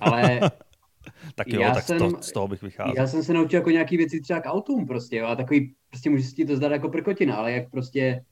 ale... 0.00 0.40
tak 1.34 1.48
jo, 1.48 1.60
já 1.60 1.74
tak 1.74 1.84
jsem, 1.84 1.98
to, 1.98 2.22
z 2.22 2.32
toho 2.32 2.48
bych 2.48 2.62
vycházel. 2.62 2.94
Já 2.96 3.06
jsem 3.06 3.24
se 3.24 3.32
naučil 3.32 3.58
jako 3.58 3.70
nějaký 3.70 3.96
věci 3.96 4.20
třeba 4.20 4.40
k 4.40 4.46
autům 4.46 4.86
prostě, 4.86 5.16
jo, 5.16 5.26
a 5.26 5.36
takový, 5.36 5.74
prostě 5.88 6.10
může 6.10 6.24
se 6.24 6.34
ti 6.34 6.44
to 6.44 6.56
zdát 6.56 6.72
jako 6.72 6.88
prkotina, 6.88 7.36
ale 7.36 7.52
jak 7.52 7.70
prostě, 7.70 8.24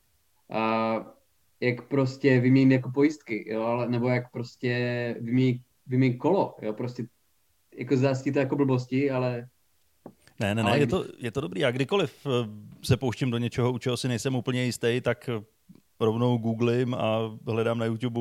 uh, 0.51 1.07
jak 1.61 1.89
prostě 1.89 2.41
vyměnit 2.41 2.75
jako 2.75 2.91
pojistky, 2.91 3.53
jo, 3.53 3.63
ale, 3.63 3.89
nebo 3.89 4.09
jak 4.09 4.31
prostě 4.31 5.15
vyměnit, 5.21 5.63
vyměnit 5.87 6.17
kolo, 6.17 6.57
jo, 6.63 6.73
prostě 6.73 7.07
jako 7.79 7.97
zdá 7.97 8.15
to 8.33 8.39
jako 8.39 8.57
blbosti, 8.57 9.11
ale 9.11 9.49
ne, 10.41 10.55
ne, 10.55 10.63
ne, 10.63 10.71
ale... 10.71 10.79
je, 10.79 10.87
to, 10.87 11.05
je 11.19 11.31
to 11.31 11.41
dobrý. 11.41 11.61
Já 11.61 11.71
kdykoliv 11.71 12.27
eh, 12.27 12.49
se 12.83 12.97
pouštím 12.97 13.31
do 13.31 13.39
něčeho, 13.39 13.73
u 13.73 13.79
čeho 13.79 13.97
si 13.97 14.09
nejsem 14.09 14.35
úplně 14.35 14.65
jistý, 14.65 15.01
tak 15.01 15.31
rovnou 16.01 16.39
googlím 16.39 16.95
a 16.95 17.39
hledám 17.47 17.79
na 17.79 17.85
YouTube. 17.85 18.21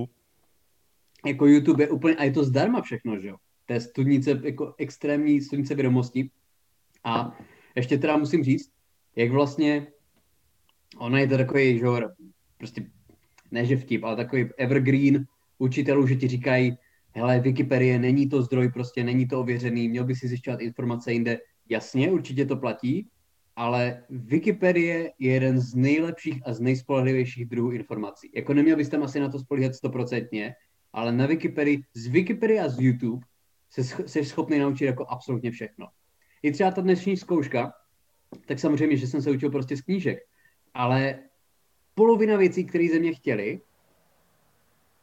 Jako 1.25 1.45
YouTube 1.45 1.83
je 1.83 1.89
úplně, 1.89 2.15
a 2.15 2.23
je 2.23 2.31
to 2.31 2.43
zdarma 2.43 2.81
všechno, 2.81 3.19
že 3.19 3.27
jo? 3.27 3.35
To 3.65 3.73
je 3.73 3.81
studnice, 3.81 4.41
jako 4.43 4.73
extrémní 4.77 5.41
studnice 5.41 5.75
vědomostí. 5.75 6.31
A 7.03 7.37
ještě 7.75 7.97
teda 7.97 8.17
musím 8.17 8.43
říct, 8.43 8.71
jak 9.15 9.31
vlastně, 9.31 9.87
ona 10.97 11.19
je 11.19 11.27
to 11.27 11.37
takový, 11.37 11.79
že 11.79 11.85
prostě, 12.57 12.85
ne 13.51 13.65
že 13.65 13.77
vtip, 13.77 14.03
ale 14.03 14.15
takový 14.15 14.49
evergreen 14.57 15.25
učitelů, 15.57 16.07
že 16.07 16.15
ti 16.15 16.27
říkají, 16.27 16.77
hele, 17.11 17.39
Wikipedie 17.39 17.99
není 17.99 18.29
to 18.29 18.41
zdroj, 18.41 18.71
prostě 18.71 19.03
není 19.03 19.27
to 19.27 19.39
ověřený, 19.39 19.89
měl 19.89 20.03
by 20.03 20.15
si 20.15 20.27
zjišťovat 20.27 20.61
informace 20.61 21.13
jinde. 21.13 21.39
Jasně, 21.69 22.11
určitě 22.11 22.45
to 22.45 22.55
platí, 22.55 23.07
ale 23.55 24.03
Wikipedie 24.09 25.13
je 25.19 25.33
jeden 25.33 25.59
z 25.59 25.75
nejlepších 25.75 26.47
a 26.47 26.53
z 26.53 26.59
nejspolehlivějších 26.59 27.45
druhů 27.45 27.71
informací. 27.71 28.31
Jako 28.35 28.53
neměl 28.53 28.77
bys 28.77 28.89
tam 28.89 29.03
asi 29.03 29.19
na 29.19 29.29
to 29.29 29.39
spolíhat 29.39 29.75
stoprocentně, 29.75 30.55
ale 30.93 31.11
na 31.11 31.25
Wikipedii, 31.25 31.83
z 31.93 32.07
Wikipedie 32.07 32.61
a 32.61 32.69
z 32.69 32.79
YouTube 32.79 33.25
se, 33.69 33.83
jsi 34.07 34.25
schopný 34.25 34.59
naučit 34.59 34.85
jako 34.85 35.05
absolutně 35.05 35.51
všechno. 35.51 35.87
I 36.43 36.51
třeba 36.51 36.71
ta 36.71 36.81
dnešní 36.81 37.17
zkouška, 37.17 37.73
tak 38.45 38.59
samozřejmě, 38.59 38.97
že 38.97 39.07
jsem 39.07 39.21
se 39.21 39.31
učil 39.31 39.49
prostě 39.49 39.77
z 39.77 39.81
knížek, 39.81 40.19
ale 40.73 41.19
polovina 41.95 42.37
věcí, 42.37 42.65
které 42.65 42.87
ze 42.91 42.99
mě 42.99 43.13
chtěli, 43.13 43.61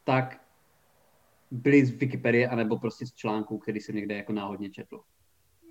tak 0.05 0.41
byly 1.51 1.87
z 1.87 1.91
Wikipedie, 1.91 2.49
anebo 2.49 2.79
prostě 2.79 3.07
z 3.07 3.13
článků, 3.13 3.59
který 3.59 3.81
jsem 3.81 3.95
někde 3.95 4.17
jako 4.17 4.33
náhodně 4.33 4.71
četl. 4.71 5.01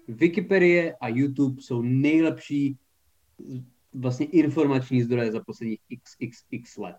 Wikipedie 0.07 0.95
a 1.01 1.07
YouTube 1.07 1.61
jsou 1.61 1.81
nejlepší 1.81 2.77
vlastně 3.93 4.25
informační 4.25 5.03
zdroje 5.03 5.31
za 5.31 5.39
posledních 5.45 5.79
xxx 6.03 6.77
let. 6.77 6.95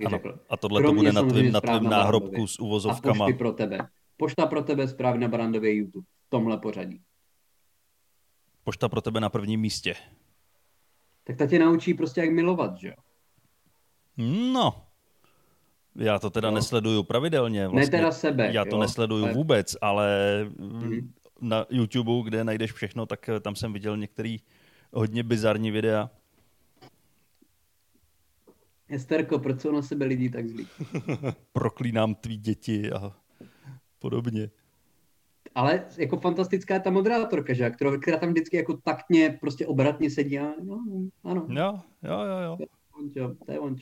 Ano, 0.00 0.10
řekl. 0.10 0.40
A 0.50 0.56
tohle 0.56 0.82
to 0.82 0.92
bude 0.92 1.12
na 1.12 1.22
tvém, 1.22 1.52
na 1.52 1.60
tvém 1.60 1.84
náhrobku 1.84 2.46
s 2.46 2.60
uvozovkama. 2.60 3.26
A 3.26 3.32
pro 3.32 3.52
tebe. 3.52 3.78
Pošta 4.16 4.46
pro 4.46 4.62
tebe, 4.62 4.88
správně 4.88 5.20
na 5.20 5.28
Barandově 5.28 5.74
YouTube. 5.74 6.06
V 6.26 6.30
tomhle 6.30 6.58
pořadí. 6.58 7.02
Pošta 8.64 8.88
pro 8.88 9.00
tebe 9.00 9.20
na 9.20 9.28
prvním 9.28 9.60
místě. 9.60 9.94
Tak 11.24 11.36
ta 11.36 11.46
tě 11.46 11.58
naučí 11.58 11.94
prostě 11.94 12.20
jak 12.20 12.30
milovat, 12.30 12.76
že 12.76 12.88
jo? 12.88 12.94
No, 14.52 14.86
já 15.96 16.18
to 16.18 16.30
teda 16.30 16.50
no. 16.50 16.54
nesleduju 16.54 17.02
pravidelně. 17.02 17.68
Vlastně. 17.68 17.90
Ne 17.90 17.98
teda 17.98 18.12
sebe. 18.12 18.52
Já 18.52 18.64
to 18.64 18.76
jo, 18.76 18.80
nesleduju 18.80 19.24
ale... 19.24 19.32
vůbec, 19.32 19.76
ale 19.80 20.08
mm-hmm. 20.56 21.10
Na 21.40 21.66
YouTube, 21.70 22.12
kde 22.24 22.44
najdeš 22.44 22.72
všechno, 22.72 23.06
tak 23.06 23.28
eh, 23.28 23.40
tam 23.40 23.56
jsem 23.56 23.72
viděl 23.72 23.96
některý 23.96 24.36
hodně 24.92 25.22
bizarní 25.22 25.70
videa. 25.70 26.10
Esterko, 28.88 29.38
proč 29.38 29.60
jsou 29.60 29.72
na 29.72 29.82
sebe 29.82 30.04
lidi 30.04 30.30
tak 30.30 30.48
zlí? 30.48 30.66
Proklínám 31.52 32.14
tvý 32.14 32.36
děti 32.36 32.92
a 32.92 33.16
podobně. 33.98 34.50
Ale 35.54 35.84
jako 35.98 36.16
fantastická 36.16 36.74
je 36.74 36.80
ta 36.80 36.90
moderátorka, 36.90 37.52
že? 37.52 37.70
Která, 37.70 37.98
která 37.98 38.16
tam 38.16 38.30
vždycky 38.30 38.56
jako 38.56 38.76
taktně, 38.76 39.38
prostě 39.40 39.66
obratně 39.66 40.10
sedí 40.10 40.38
a 40.38 40.52
no, 40.62 40.84
ano. 41.24 41.46
Jo, 41.50 41.80
jo, 42.02 42.20
jo, 42.20 42.38
jo. 42.44 42.56
To 42.56 42.62
je 43.18 43.26
on 43.26 43.36
to 43.36 43.52
je 43.52 43.58
on 43.58 43.76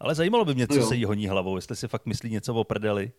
ale 0.00 0.14
zajímalo 0.14 0.44
by 0.44 0.54
mě, 0.54 0.66
co 0.66 0.76
no 0.76 0.86
se 0.86 0.96
jí 0.96 1.04
honí 1.04 1.26
hlavou, 1.26 1.56
jestli 1.56 1.76
si 1.76 1.88
fakt 1.88 2.06
myslí 2.06 2.30
něco 2.30 2.54
o 2.54 2.64
prdeli. 2.64 3.12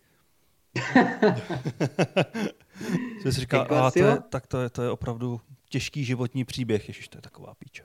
Co 3.22 3.32
si 3.32 3.40
říká, 3.40 3.62
a 3.62 3.90
to 3.90 3.98
je, 3.98 4.18
tak 4.28 4.46
to 4.46 4.60
je, 4.60 4.70
to 4.70 4.82
je 4.82 4.90
opravdu 4.90 5.40
těžký 5.68 6.04
životní 6.04 6.44
příběh, 6.44 6.88
ježiš, 6.88 7.08
to 7.08 7.18
je 7.18 7.22
taková 7.22 7.54
píča. 7.54 7.82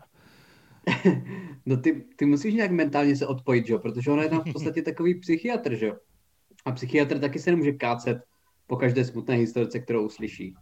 no 1.65 1.78
ty, 1.78 2.06
ty 2.15 2.26
musíš 2.26 2.54
nějak 2.54 2.72
mentálně 2.72 3.15
se 3.15 3.28
odpojit, 3.28 3.67
že? 3.67 3.78
protože 3.78 4.12
ona 4.12 4.24
je 4.24 4.30
tam 4.30 4.41
v 4.41 4.54
podstatě 4.54 4.82
takový 4.82 5.20
psychiatr, 5.20 5.76
že? 5.76 5.91
A 6.65 6.72
psychiatr 6.72 7.20
taky 7.20 7.39
se 7.39 7.52
nemůže 7.52 7.72
kácet 7.72 8.24
po 8.67 8.76
každé 8.76 9.06
smutné 9.06 9.36
historce, 9.36 9.80
kterou 9.80 10.06
uslyší. 10.06 10.56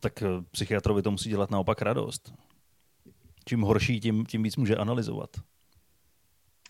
Tak 0.00 0.22
eh, 0.22 0.26
psychiatrovi 0.50 1.02
to 1.02 1.10
musí 1.10 1.28
dělat 1.28 1.50
naopak 1.50 1.82
radost. 1.82 2.34
Čím 3.44 3.60
horší, 3.60 4.00
tím, 4.00 4.26
tím 4.26 4.42
víc 4.42 4.56
může 4.56 4.76
analyzovat. 4.76 5.30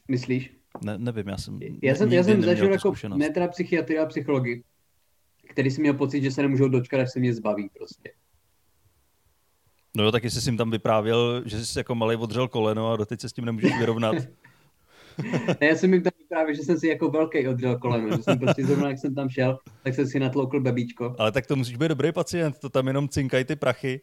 Myslíš? 0.08 0.63
Ne, 0.82 0.98
nevím, 0.98 1.28
já 1.28 1.36
jsem 1.36 1.60
Já 1.82 1.94
jsem, 1.94 2.12
já 2.12 2.22
jsem 2.24 2.42
zažil 2.42 2.72
jako 2.72 2.92
ne 3.14 3.30
teda 3.30 3.48
psychiatry 3.48 3.98
a 3.98 4.06
psychologi, 4.06 4.62
který 5.48 5.70
si 5.70 5.80
měl 5.80 5.94
pocit, 5.94 6.22
že 6.22 6.30
se 6.30 6.42
nemůžou 6.42 6.68
dočkat, 6.68 7.00
až 7.00 7.12
se 7.12 7.20
mě 7.20 7.34
zbaví 7.34 7.70
prostě. 7.78 8.12
No 9.96 10.04
jo, 10.04 10.12
taky 10.12 10.30
jsi 10.30 10.48
jim 10.48 10.56
tam 10.56 10.70
vyprávěl, 10.70 11.42
že 11.46 11.66
jsi 11.66 11.78
jako 11.78 11.94
malý 11.94 12.16
odřel 12.16 12.48
koleno 12.48 12.92
a 12.92 12.96
doteď 12.96 13.20
se 13.20 13.28
s 13.28 13.32
tím 13.32 13.44
nemůžeš 13.44 13.78
vyrovnat. 13.78 14.16
ne, 15.60 15.66
já 15.68 15.76
jsem 15.76 15.92
jim 15.92 16.02
tam 16.02 16.12
vyprávěl, 16.18 16.56
že 16.56 16.62
jsem 16.62 16.78
si 16.78 16.88
jako 16.88 17.10
velký 17.10 17.48
odřel 17.48 17.78
koleno, 17.78 18.16
že 18.16 18.22
jsem 18.22 18.38
prostě 18.38 18.66
zrovna, 18.66 18.88
jak 18.88 18.98
jsem 18.98 19.14
tam 19.14 19.28
šel, 19.28 19.58
tak 19.82 19.94
jsem 19.94 20.06
si 20.06 20.20
natloukl 20.20 20.60
bebíčko. 20.60 21.16
Ale 21.18 21.32
tak 21.32 21.46
to 21.46 21.56
musíš 21.56 21.76
být 21.76 21.88
dobrý 21.88 22.12
pacient, 22.12 22.58
to 22.58 22.68
tam 22.68 22.86
jenom 22.86 23.08
cinkají 23.08 23.44
ty 23.44 23.56
prachy 23.56 24.00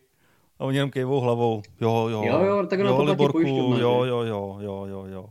a 0.60 0.66
oni 0.66 0.78
jenom 0.78 0.92
kejvou 0.92 1.20
hlavou. 1.20 1.62
Jo, 1.82 2.08
jo, 2.10 2.24
jo, 2.26 2.44
jo 2.46 2.66
tak 2.68 2.80
jo, 2.80 3.04
Liborku, 3.04 3.40
jo, 3.80 4.04
jo, 4.04 4.24
jo, 4.24 4.58
jo, 4.62 4.86
jo, 4.90 5.06
jo. 5.10 5.30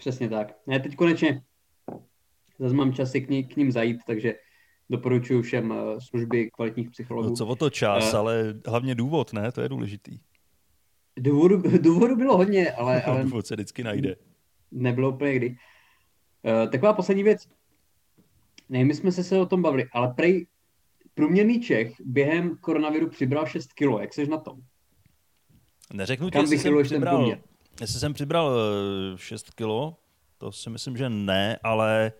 Přesně 0.00 0.28
tak. 0.28 0.56
Já 0.68 0.78
teď 0.78 0.96
konečně 0.96 1.42
zase 2.58 2.74
mám 2.74 2.92
čas 2.92 3.10
si 3.10 3.20
k, 3.20 3.30
ní, 3.30 3.44
k 3.44 3.56
ním 3.56 3.72
zajít, 3.72 4.00
takže 4.06 4.34
doporučuji 4.90 5.42
všem 5.42 5.72
eh, 5.72 6.00
služby 6.00 6.50
kvalitních 6.50 6.90
psychologů. 6.90 7.28
No 7.28 7.36
co 7.36 7.46
o 7.46 7.56
to 7.56 7.70
čas, 7.70 8.12
uh, 8.12 8.18
ale 8.18 8.54
hlavně 8.66 8.94
důvod, 8.94 9.32
ne? 9.32 9.52
To 9.52 9.60
je 9.60 9.68
důležitý. 9.68 10.18
Důvodu, 11.16 11.62
důvodu 11.78 12.16
bylo 12.16 12.36
hodně, 12.36 12.72
ale, 12.72 13.02
ale... 13.06 13.22
důvod 13.22 13.46
se 13.46 13.54
vždycky 13.54 13.84
najde. 13.84 14.16
Nebylo 14.70 15.10
úplně 15.10 15.34
kdy. 15.34 15.48
Uh, 15.48 16.70
taková 16.70 16.92
poslední 16.92 17.22
věc. 17.22 17.48
Ne, 18.68 18.84
my 18.84 18.94
jsme 18.94 19.12
se, 19.12 19.24
se 19.24 19.38
o 19.38 19.46
tom 19.46 19.62
bavili, 19.62 19.84
ale 19.92 20.14
prej 20.14 20.46
průměrný 21.14 21.60
Čech 21.60 21.92
během 22.00 22.56
koronaviru 22.56 23.08
přibral 23.08 23.46
6 23.46 23.72
kilo. 23.72 24.00
Jak 24.00 24.14
seš 24.14 24.28
na 24.28 24.38
tom? 24.38 24.60
Neřeknu 25.92 26.30
ti, 26.30 26.38
jestli 26.38 26.58
jsem 26.58 26.82
přibral 26.82 27.36
Jestli 27.80 28.00
jsem 28.00 28.14
přibral 28.14 28.52
6 29.16 29.46
eh, 29.48 29.52
kilo, 29.54 29.96
to 30.38 30.52
si 30.52 30.70
myslím, 30.70 30.96
že 30.96 31.08
ne, 31.08 31.58
ale 31.62 32.12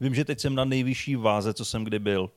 vím, 0.00 0.14
že 0.14 0.24
teď 0.24 0.40
jsem 0.40 0.54
na 0.54 0.64
nejvyšší 0.64 1.16
váze, 1.16 1.54
co 1.54 1.64
jsem 1.64 1.84
kdy 1.84 1.98
byl. 1.98 2.30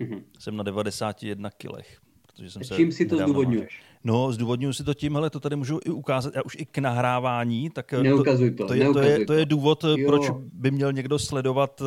Mm-hmm. 0.00 0.22
Jsem 0.38 0.56
na 0.56 0.62
91 0.62 1.50
kilech. 1.50 2.00
Protože 2.26 2.50
jsem 2.50 2.64
se 2.64 2.76
čím 2.76 2.92
si 2.92 3.06
to 3.06 3.16
zdůvodňuješ? 3.16 3.82
No, 4.04 4.32
zdůvodňuji 4.32 4.72
si 4.72 4.84
to 4.84 4.94
tím, 4.94 5.16
ale 5.16 5.30
to 5.30 5.40
tady 5.40 5.56
můžu 5.56 5.80
i 5.84 5.90
ukázat, 5.90 6.34
já 6.34 6.42
už 6.42 6.56
i 6.58 6.66
k 6.66 6.78
nahrávání, 6.78 7.70
tak 7.70 7.92
eh, 7.92 8.02
neukazuj 8.02 8.50
to, 8.50 8.66
to, 8.66 8.74
je, 8.74 8.92
to, 8.92 8.98
je, 8.98 9.26
to 9.26 9.32
je 9.32 9.46
důvod, 9.46 9.84
eh, 9.84 10.00
jo. 10.00 10.08
proč 10.08 10.30
by 10.52 10.70
měl 10.70 10.92
někdo 10.92 11.18
sledovat 11.18 11.82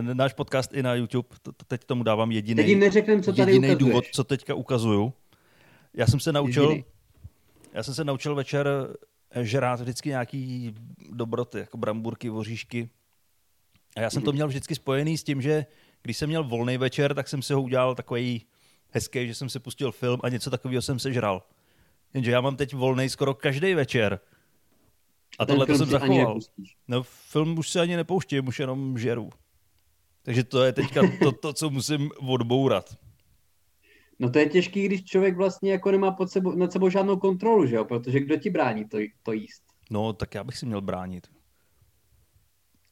náš 0.00 0.32
podcast 0.32 0.74
i 0.74 0.82
na 0.82 0.94
YouTube. 0.94 1.28
To, 1.42 1.52
to 1.52 1.64
teď 1.64 1.84
tomu 1.84 2.02
dávám 2.02 2.32
jediný, 2.32 2.64
teď 2.64 2.76
neřeknem, 2.76 3.22
co 3.22 3.32
tady 3.32 3.52
jediný 3.52 3.76
důvod, 3.76 4.04
co 4.12 4.24
teďka 4.24 4.54
ukazuju. 4.54 5.12
Já 5.94 6.06
jsem 6.06 6.20
se 6.20 6.32
naučil, 6.32 6.62
jediný. 6.62 6.84
Já 7.74 7.82
jsem 7.82 7.94
se 7.94 8.04
naučil 8.04 8.34
večer 8.34 8.68
eh, 9.30 9.44
žrát 9.44 9.80
vždycky 9.80 10.08
nějaký 10.08 10.74
dobroty, 11.10 11.58
jako 11.58 11.76
bramburky, 11.76 12.28
voříšky. 12.28 12.90
A 13.96 14.00
já 14.00 14.10
jsem 14.10 14.22
to 14.22 14.32
měl 14.32 14.48
vždycky 14.48 14.74
spojený 14.74 15.18
s 15.18 15.24
tím, 15.24 15.42
že 15.42 15.66
když 16.02 16.16
jsem 16.16 16.28
měl 16.28 16.44
volný 16.44 16.78
večer, 16.78 17.14
tak 17.14 17.28
jsem 17.28 17.42
si 17.42 17.52
ho 17.52 17.62
udělal 17.62 17.94
takový 17.94 18.46
hezký, 18.90 19.26
že 19.26 19.34
jsem 19.34 19.48
si 19.48 19.60
pustil 19.60 19.92
film 19.92 20.20
a 20.22 20.28
něco 20.28 20.50
takového 20.50 20.82
jsem 20.82 20.98
sežral. 20.98 21.42
Jenže 22.14 22.30
já 22.30 22.40
mám 22.40 22.56
teď 22.56 22.74
volný 22.74 23.08
skoro 23.08 23.34
každý 23.34 23.74
večer. 23.74 24.20
A 25.38 25.46
tohle 25.46 25.66
to 25.66 25.78
jsem 25.78 25.88
zachoval. 25.88 26.38
No, 26.88 27.02
film 27.02 27.58
už 27.58 27.70
se 27.70 27.80
ani 27.80 27.96
nepouštím, 27.96 28.48
už 28.48 28.60
jenom 28.60 28.98
žeru. 28.98 29.30
Takže 30.22 30.44
to 30.44 30.64
je 30.64 30.72
teďka 30.72 31.00
to, 31.22 31.32
to, 31.32 31.52
co 31.52 31.70
musím 31.70 32.10
odbourat. 32.28 32.96
No 34.18 34.30
to 34.30 34.38
je 34.38 34.48
těžký, 34.48 34.84
když 34.84 35.04
člověk 35.04 35.36
vlastně 35.36 35.72
jako 35.72 35.90
nemá 35.90 36.10
pod 36.10 36.30
sebou, 36.30 36.54
nad 36.54 36.72
sebou 36.72 36.88
žádnou 36.88 37.16
kontrolu, 37.16 37.66
že 37.66 37.76
jo? 37.76 37.84
Protože 37.84 38.20
kdo 38.20 38.36
ti 38.36 38.50
brání 38.50 38.88
to, 38.88 38.98
to 39.22 39.32
jíst? 39.32 39.62
No, 39.90 40.12
tak 40.12 40.34
já 40.34 40.44
bych 40.44 40.56
si 40.56 40.66
měl 40.66 40.80
bránit. 40.80 41.26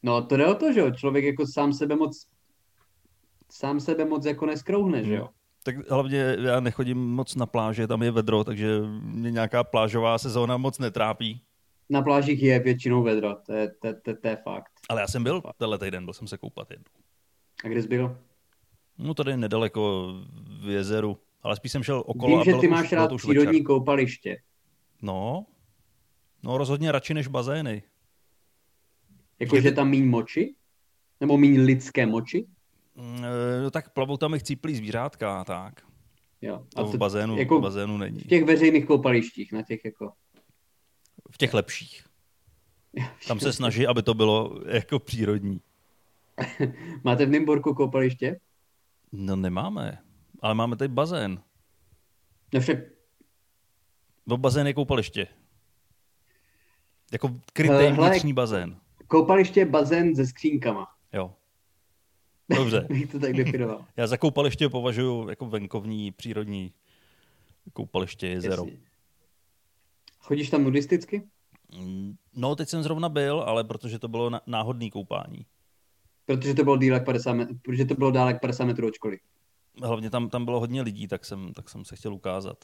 No 0.03 0.25
to 0.25 0.37
jde 0.37 0.47
o 0.47 0.55
to, 0.55 0.73
že 0.73 0.79
jo? 0.79 0.91
Člověk 0.91 1.25
jako 1.25 1.47
sám 1.47 1.73
sebe 1.73 1.95
moc 1.95 2.27
sám 3.51 3.79
sebe 3.79 4.05
moc 4.05 4.25
jako 4.25 4.45
neskrouhne, 4.45 5.03
že 5.03 5.13
jo? 5.13 5.23
Hmm. 5.23 5.33
Tak 5.63 5.89
hlavně 5.89 6.35
já 6.39 6.59
nechodím 6.59 6.97
moc 6.97 7.35
na 7.35 7.45
pláže, 7.45 7.87
tam 7.87 8.03
je 8.03 8.11
vedro, 8.11 8.43
takže 8.43 8.81
mě 9.01 9.31
nějaká 9.31 9.63
plážová 9.63 10.17
sezóna 10.17 10.57
moc 10.57 10.79
netrápí. 10.79 11.41
Na 11.89 12.01
plážích 12.01 12.43
je 12.43 12.59
většinou 12.59 13.03
vedro, 13.03 13.35
to 13.45 13.53
je, 13.53 13.71
to, 13.81 13.93
to, 14.01 14.15
to 14.21 14.27
je 14.27 14.37
fakt. 14.43 14.71
Ale 14.89 15.01
já 15.01 15.07
jsem 15.07 15.23
byl 15.23 15.41
tenhle 15.57 15.79
týden, 15.79 16.05
byl 16.05 16.13
jsem 16.13 16.27
se 16.27 16.37
koupat 16.37 16.71
jednou. 16.71 16.91
A 17.65 17.67
kde 17.67 17.81
jsi 17.81 17.87
byl? 17.87 18.17
No 18.97 19.13
tady 19.13 19.37
nedaleko 19.37 20.13
v 20.61 20.69
jezeru, 20.69 21.17
ale 21.41 21.55
spíš 21.55 21.71
jsem 21.71 21.83
šel 21.83 22.03
okolo. 22.05 22.37
Vím, 22.37 22.53
že 22.53 22.59
ty 22.61 22.67
máš 22.67 22.85
už, 22.85 22.91
rád 22.91 23.11
přírodní 23.17 23.45
večer. 23.45 23.65
koupaliště. 23.65 24.41
No, 25.01 25.45
no 26.43 26.57
rozhodně 26.57 26.91
radši 26.91 27.13
než 27.13 27.27
bazény. 27.27 27.83
Jakože 29.39 29.71
tam 29.71 29.89
míň 29.89 30.09
moči? 30.09 30.55
Nebo 31.21 31.37
míň 31.37 31.61
lidské 31.61 32.05
moči? 32.05 32.45
Mm, 32.95 33.21
no 33.63 33.71
tak 33.71 33.93
plavou 33.93 34.17
tam 34.17 34.33
i 34.33 34.39
chcíplý 34.39 34.75
zvířátka, 34.75 35.43
tak. 35.43 35.81
Jo. 36.41 36.65
A 36.75 36.83
to 36.83 36.87
v 36.87 36.97
bazénu, 36.97 37.37
jako 37.37 37.59
v 37.59 37.61
bazénu 37.61 37.97
není. 37.97 38.19
V 38.19 38.27
těch 38.27 38.43
veřejných 38.43 38.85
koupalištích, 38.85 39.51
na 39.51 39.61
těch 39.61 39.85
jako... 39.85 40.11
v 41.31 41.37
těch 41.37 41.53
lepších. 41.53 42.05
Tam 43.27 43.39
se 43.39 43.53
snaží, 43.53 43.87
aby 43.87 44.03
to 44.03 44.13
bylo 44.13 44.59
jako 44.67 44.99
přírodní. 44.99 45.61
Máte 47.03 47.25
v 47.25 47.29
Nymburku 47.29 47.73
koupaliště? 47.73 48.39
No 49.15 49.35
nemáme, 49.35 49.97
ale 50.41 50.53
máme 50.53 50.75
tady 50.75 50.87
bazén. 50.87 51.41
No 52.53 52.59
však... 52.59 52.77
No 54.25 54.37
bazén 54.37 54.67
je 54.67 54.73
koupaliště. 54.73 55.27
Jako 57.11 57.39
krytý 57.53 57.73
uh, 57.73 58.07
vnitřní 58.07 58.33
bazén. 58.33 58.79
Koupaliště 59.07 59.59
je 59.59 59.65
bazén 59.65 60.15
se 60.15 60.25
skřínkama. 60.25 60.87
Jo. 61.13 61.35
Dobře. 62.57 62.81
Bych 62.89 63.11
to 63.11 63.19
tak 63.19 63.33
definoval. 63.33 63.85
Já 63.97 64.07
za 64.07 64.17
koupaliště 64.17 64.69
považuji 64.69 65.29
jako 65.29 65.45
venkovní, 65.45 66.11
přírodní 66.11 66.73
koupaliště, 67.73 68.27
jezero. 68.27 68.65
Jasně. 68.65 68.79
Chodíš 70.19 70.49
tam 70.49 70.63
nudisticky? 70.63 71.23
Mm, 71.77 72.15
no, 72.35 72.55
teď 72.55 72.69
jsem 72.69 72.83
zrovna 72.83 73.09
byl, 73.09 73.41
ale 73.41 73.63
protože 73.63 73.99
to 73.99 74.07
bylo 74.07 74.31
náhodný 74.47 74.91
koupání. 74.91 75.45
Protože 76.25 76.53
to 76.53 76.63
bylo 76.63 76.77
díl 76.77 76.99
50 76.99 77.33
met- 77.33 77.57
protože 77.61 77.85
to 77.85 77.95
bylo 77.95 78.11
dálek 78.11 78.41
50 78.41 78.65
metrů 78.65 78.87
od 78.87 78.93
školy. 78.93 79.19
Hlavně 79.83 80.09
tam, 80.09 80.29
tam 80.29 80.45
bylo 80.45 80.59
hodně 80.59 80.81
lidí, 80.81 81.07
tak 81.07 81.25
jsem, 81.25 81.53
tak 81.53 81.69
jsem 81.69 81.85
se 81.85 81.95
chtěl 81.95 82.13
ukázat. 82.13 82.57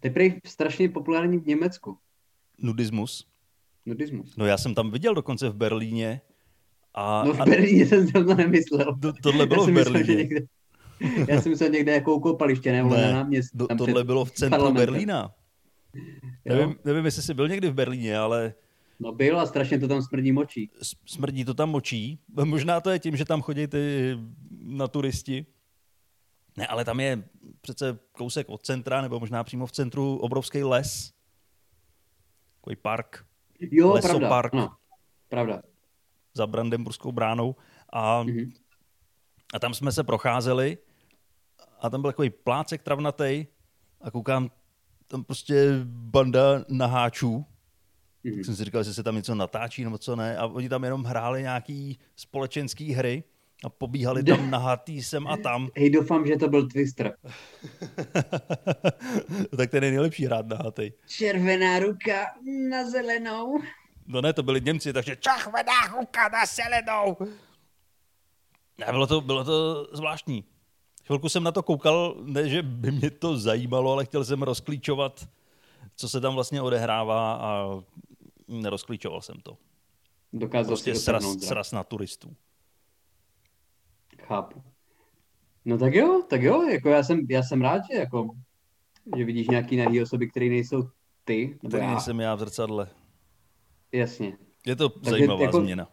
To 0.00 0.08
je 0.18 0.40
strašně 0.44 0.88
populární 0.88 1.38
v 1.38 1.46
Německu. 1.46 1.98
Nudismus? 2.58 3.26
Nudismus. 3.86 4.36
No 4.36 4.46
já 4.46 4.58
jsem 4.58 4.74
tam 4.74 4.90
viděl 4.90 5.14
dokonce 5.14 5.48
v 5.48 5.54
Berlíně. 5.54 6.20
A, 6.94 7.24
no 7.24 7.32
v 7.32 7.38
Berlíně 7.38 7.84
a, 7.84 7.86
jsem 7.86 8.26
to 8.26 8.34
nemyslel. 8.34 8.98
To, 9.02 9.12
tohle 9.22 9.46
bylo 9.46 9.66
v 9.66 9.72
Berlíně. 9.72 9.98
Myslel, 9.98 10.16
někde, 10.16 10.40
já 11.28 11.40
jsem 11.40 11.52
myslel 11.52 11.70
někde 11.70 11.92
jako 11.92 12.20
koupaliště, 12.20 12.72
ne, 12.72 12.82
ne 12.82 13.12
na 13.12 13.12
náměstí. 13.12 13.58
To, 13.58 13.66
tohle 13.66 14.04
bylo 14.04 14.24
v 14.24 14.30
centru 14.30 14.58
parlamentem. 14.58 14.86
Berlína. 14.86 15.34
Nevím, 16.44 16.74
nevím, 16.84 17.04
jestli 17.04 17.22
jsi 17.22 17.34
byl 17.34 17.48
někdy 17.48 17.68
v 17.68 17.74
Berlíně, 17.74 18.18
ale... 18.18 18.54
No 18.98 19.12
byl 19.12 19.40
a 19.40 19.46
strašně 19.46 19.78
to 19.78 19.88
tam 19.88 20.02
smrdí 20.02 20.32
močí. 20.32 20.70
Smrdí 21.06 21.44
to 21.44 21.54
tam 21.54 21.70
močí. 21.70 22.18
Možná 22.44 22.80
to 22.80 22.90
je 22.90 22.98
tím, 22.98 23.16
že 23.16 23.24
tam 23.24 23.42
chodí 23.42 23.66
ty 23.66 24.16
na 24.50 24.88
turisti. 24.88 25.46
Ne, 26.56 26.66
ale 26.66 26.84
tam 26.84 27.00
je 27.00 27.28
přece 27.60 27.98
kousek 28.12 28.48
od 28.48 28.62
centra, 28.62 29.02
nebo 29.02 29.20
možná 29.20 29.44
přímo 29.44 29.66
v 29.66 29.72
centru 29.72 30.16
obrovský 30.16 30.62
les. 30.64 31.12
Takový 32.60 32.76
park. 32.76 33.26
Jo, 33.60 33.92
Lesopark. 33.92 34.50
pravda. 34.50 34.50
No, 34.52 34.76
pravda. 35.28 35.62
Za 36.34 36.46
Brandenburskou 36.46 37.12
bránou. 37.12 37.56
A, 37.90 38.24
mm-hmm. 38.24 38.52
a 39.54 39.58
tam 39.58 39.74
jsme 39.74 39.92
se 39.92 40.04
procházeli 40.04 40.78
a 41.80 41.90
tam 41.90 42.02
byl 42.02 42.10
takový 42.10 42.30
plácek 42.30 42.82
travnatý 42.82 43.46
a 44.00 44.10
koukám, 44.10 44.50
tam 45.06 45.24
prostě 45.24 45.70
banda 45.84 46.64
naháčů. 46.68 47.46
Mm-hmm. 48.26 48.44
jsem 48.44 48.56
si 48.56 48.64
říkal, 48.64 48.82
že 48.82 48.94
se 48.94 49.02
tam 49.02 49.16
něco 49.16 49.34
natáčí 49.34 49.84
nebo 49.84 49.98
co 49.98 50.16
ne. 50.16 50.36
A 50.36 50.46
oni 50.46 50.68
tam 50.68 50.84
jenom 50.84 51.04
hráli 51.04 51.42
nějaký 51.42 51.98
společenský 52.16 52.92
hry 52.92 53.24
a 53.64 53.68
pobíhali 53.68 54.24
tam 54.24 54.50
nahatý 54.56 55.02
sem 55.02 55.26
a 55.26 55.36
tam. 55.36 55.68
Hej, 55.76 55.90
doufám, 55.90 56.26
že 56.26 56.36
to 56.36 56.48
byl 56.48 56.68
Twister. 56.68 57.16
tak 59.56 59.70
ten 59.70 59.84
je 59.84 59.90
nejlepší 59.90 60.26
hrát 60.26 60.46
nahatý. 60.46 60.92
Červená 61.06 61.78
ruka 61.78 62.26
na 62.70 62.90
zelenou. 62.90 63.58
No 64.06 64.20
ne, 64.20 64.32
to 64.32 64.42
byli 64.42 64.60
Němci, 64.60 64.92
takže 64.92 65.16
červená 65.16 65.86
ruka 65.98 66.28
na 66.28 66.46
zelenou. 66.46 67.16
A 68.86 68.92
bylo 68.92 69.06
to, 69.06 69.20
bylo 69.20 69.44
to 69.44 69.88
zvláštní. 69.92 70.44
Chvilku 71.06 71.28
jsem 71.28 71.42
na 71.42 71.52
to 71.52 71.62
koukal, 71.62 72.16
ne, 72.22 72.48
že 72.48 72.62
by 72.62 72.90
mě 72.90 73.10
to 73.10 73.38
zajímalo, 73.38 73.92
ale 73.92 74.04
chtěl 74.04 74.24
jsem 74.24 74.42
rozklíčovat, 74.42 75.28
co 75.96 76.08
se 76.08 76.20
tam 76.20 76.34
vlastně 76.34 76.62
odehrává 76.62 77.34
a 77.34 77.68
nerozklíčoval 78.48 79.20
jsem 79.20 79.40
to. 79.42 79.58
Dokázal 80.32 80.70
prostě 80.70 80.94
si 80.94 81.00
sraz, 81.00 81.24
sraz 81.38 81.72
na 81.72 81.84
turistů. 81.84 82.36
Chápu. 84.22 84.62
No 85.64 85.78
tak 85.78 85.94
jo, 85.94 86.22
tak 86.28 86.42
jo, 86.42 86.62
jako 86.62 86.88
já 86.88 87.02
jsem, 87.02 87.26
já 87.30 87.42
jsem 87.42 87.62
rád, 87.62 87.82
že, 87.92 87.98
jako, 87.98 88.30
že 89.16 89.24
vidíš 89.24 89.48
nějaký 89.48 89.76
nahý 89.76 90.02
osoby, 90.02 90.30
které 90.30 90.46
nejsou 90.46 90.88
ty. 91.24 91.58
Který 91.68 91.82
já. 91.82 91.90
nejsem 91.90 92.20
já 92.20 92.34
v 92.34 92.38
zrcadle. 92.38 92.88
Jasně. 93.92 94.38
Je 94.66 94.76
to 94.76 94.88
Takže 94.88 95.10
zajímavá 95.10 95.42
jako, 95.42 95.60
změna. 95.60 95.88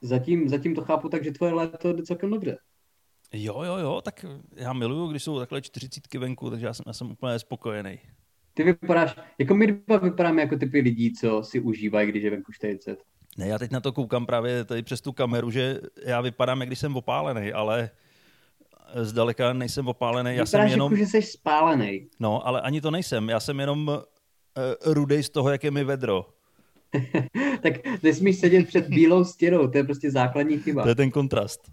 Zatím, 0.00 0.48
zatím 0.48 0.74
to 0.74 0.82
chápu 0.82 1.08
tak, 1.08 1.24
že 1.24 1.32
tvoje 1.32 1.52
léto 1.52 1.92
jde 1.92 2.02
celkem 2.02 2.30
dobře. 2.30 2.58
Jo, 3.32 3.62
jo, 3.62 3.76
jo, 3.76 4.00
tak 4.04 4.24
já 4.56 4.72
miluju, 4.72 5.06
když 5.06 5.22
jsou 5.22 5.38
takhle 5.38 5.62
čtyřicítky 5.62 6.18
venku, 6.18 6.50
takže 6.50 6.66
já 6.66 6.74
jsem, 6.74 6.84
já 6.86 6.92
jsem 6.92 7.10
úplně 7.10 7.38
spokojený. 7.38 7.98
Ty 8.54 8.64
vypadáš, 8.64 9.16
jako 9.38 9.54
my 9.54 9.66
dva 9.66 9.96
vypadáme 9.96 10.42
jako 10.42 10.56
typy 10.56 10.80
lidí, 10.80 11.12
co 11.12 11.42
si 11.42 11.60
užívají, 11.60 12.08
když 12.08 12.22
je 12.22 12.30
venku 12.30 12.52
40. 12.52 13.02
Ne, 13.38 13.48
já 13.48 13.58
teď 13.58 13.70
na 13.70 13.80
to 13.80 13.92
koukám 13.92 14.26
právě 14.26 14.64
tady 14.64 14.82
přes 14.82 15.00
tu 15.00 15.12
kameru, 15.12 15.50
že 15.50 15.80
já 16.04 16.20
vypadám, 16.20 16.60
jak 16.60 16.68
když 16.68 16.78
jsem 16.78 16.96
opálený, 16.96 17.52
ale 17.52 17.90
zdaleka 18.94 19.52
nejsem 19.52 19.88
opálený. 19.88 20.36
Já 20.36 20.46
jsem 20.46 20.66
jenom... 20.66 20.92
jako, 20.92 21.04
že 21.04 21.06
jsi 21.06 21.22
spálený. 21.22 22.06
No, 22.20 22.46
ale 22.46 22.60
ani 22.60 22.80
to 22.80 22.90
nejsem. 22.90 23.28
Já 23.28 23.40
jsem 23.40 23.60
jenom 23.60 23.88
uh, 23.88 24.92
rudej 24.92 25.22
z 25.22 25.30
toho, 25.30 25.50
jak 25.50 25.64
je 25.64 25.70
mi 25.70 25.84
vedro. 25.84 26.28
tak 27.62 28.02
nesmíš 28.02 28.38
sedět 28.38 28.68
před 28.68 28.88
bílou 28.88 29.24
stěnou, 29.24 29.68
to 29.68 29.78
je 29.78 29.84
prostě 29.84 30.10
základní 30.10 30.58
chyba. 30.58 30.82
To 30.82 30.88
je 30.88 30.94
ten 30.94 31.10
kontrast. 31.10 31.70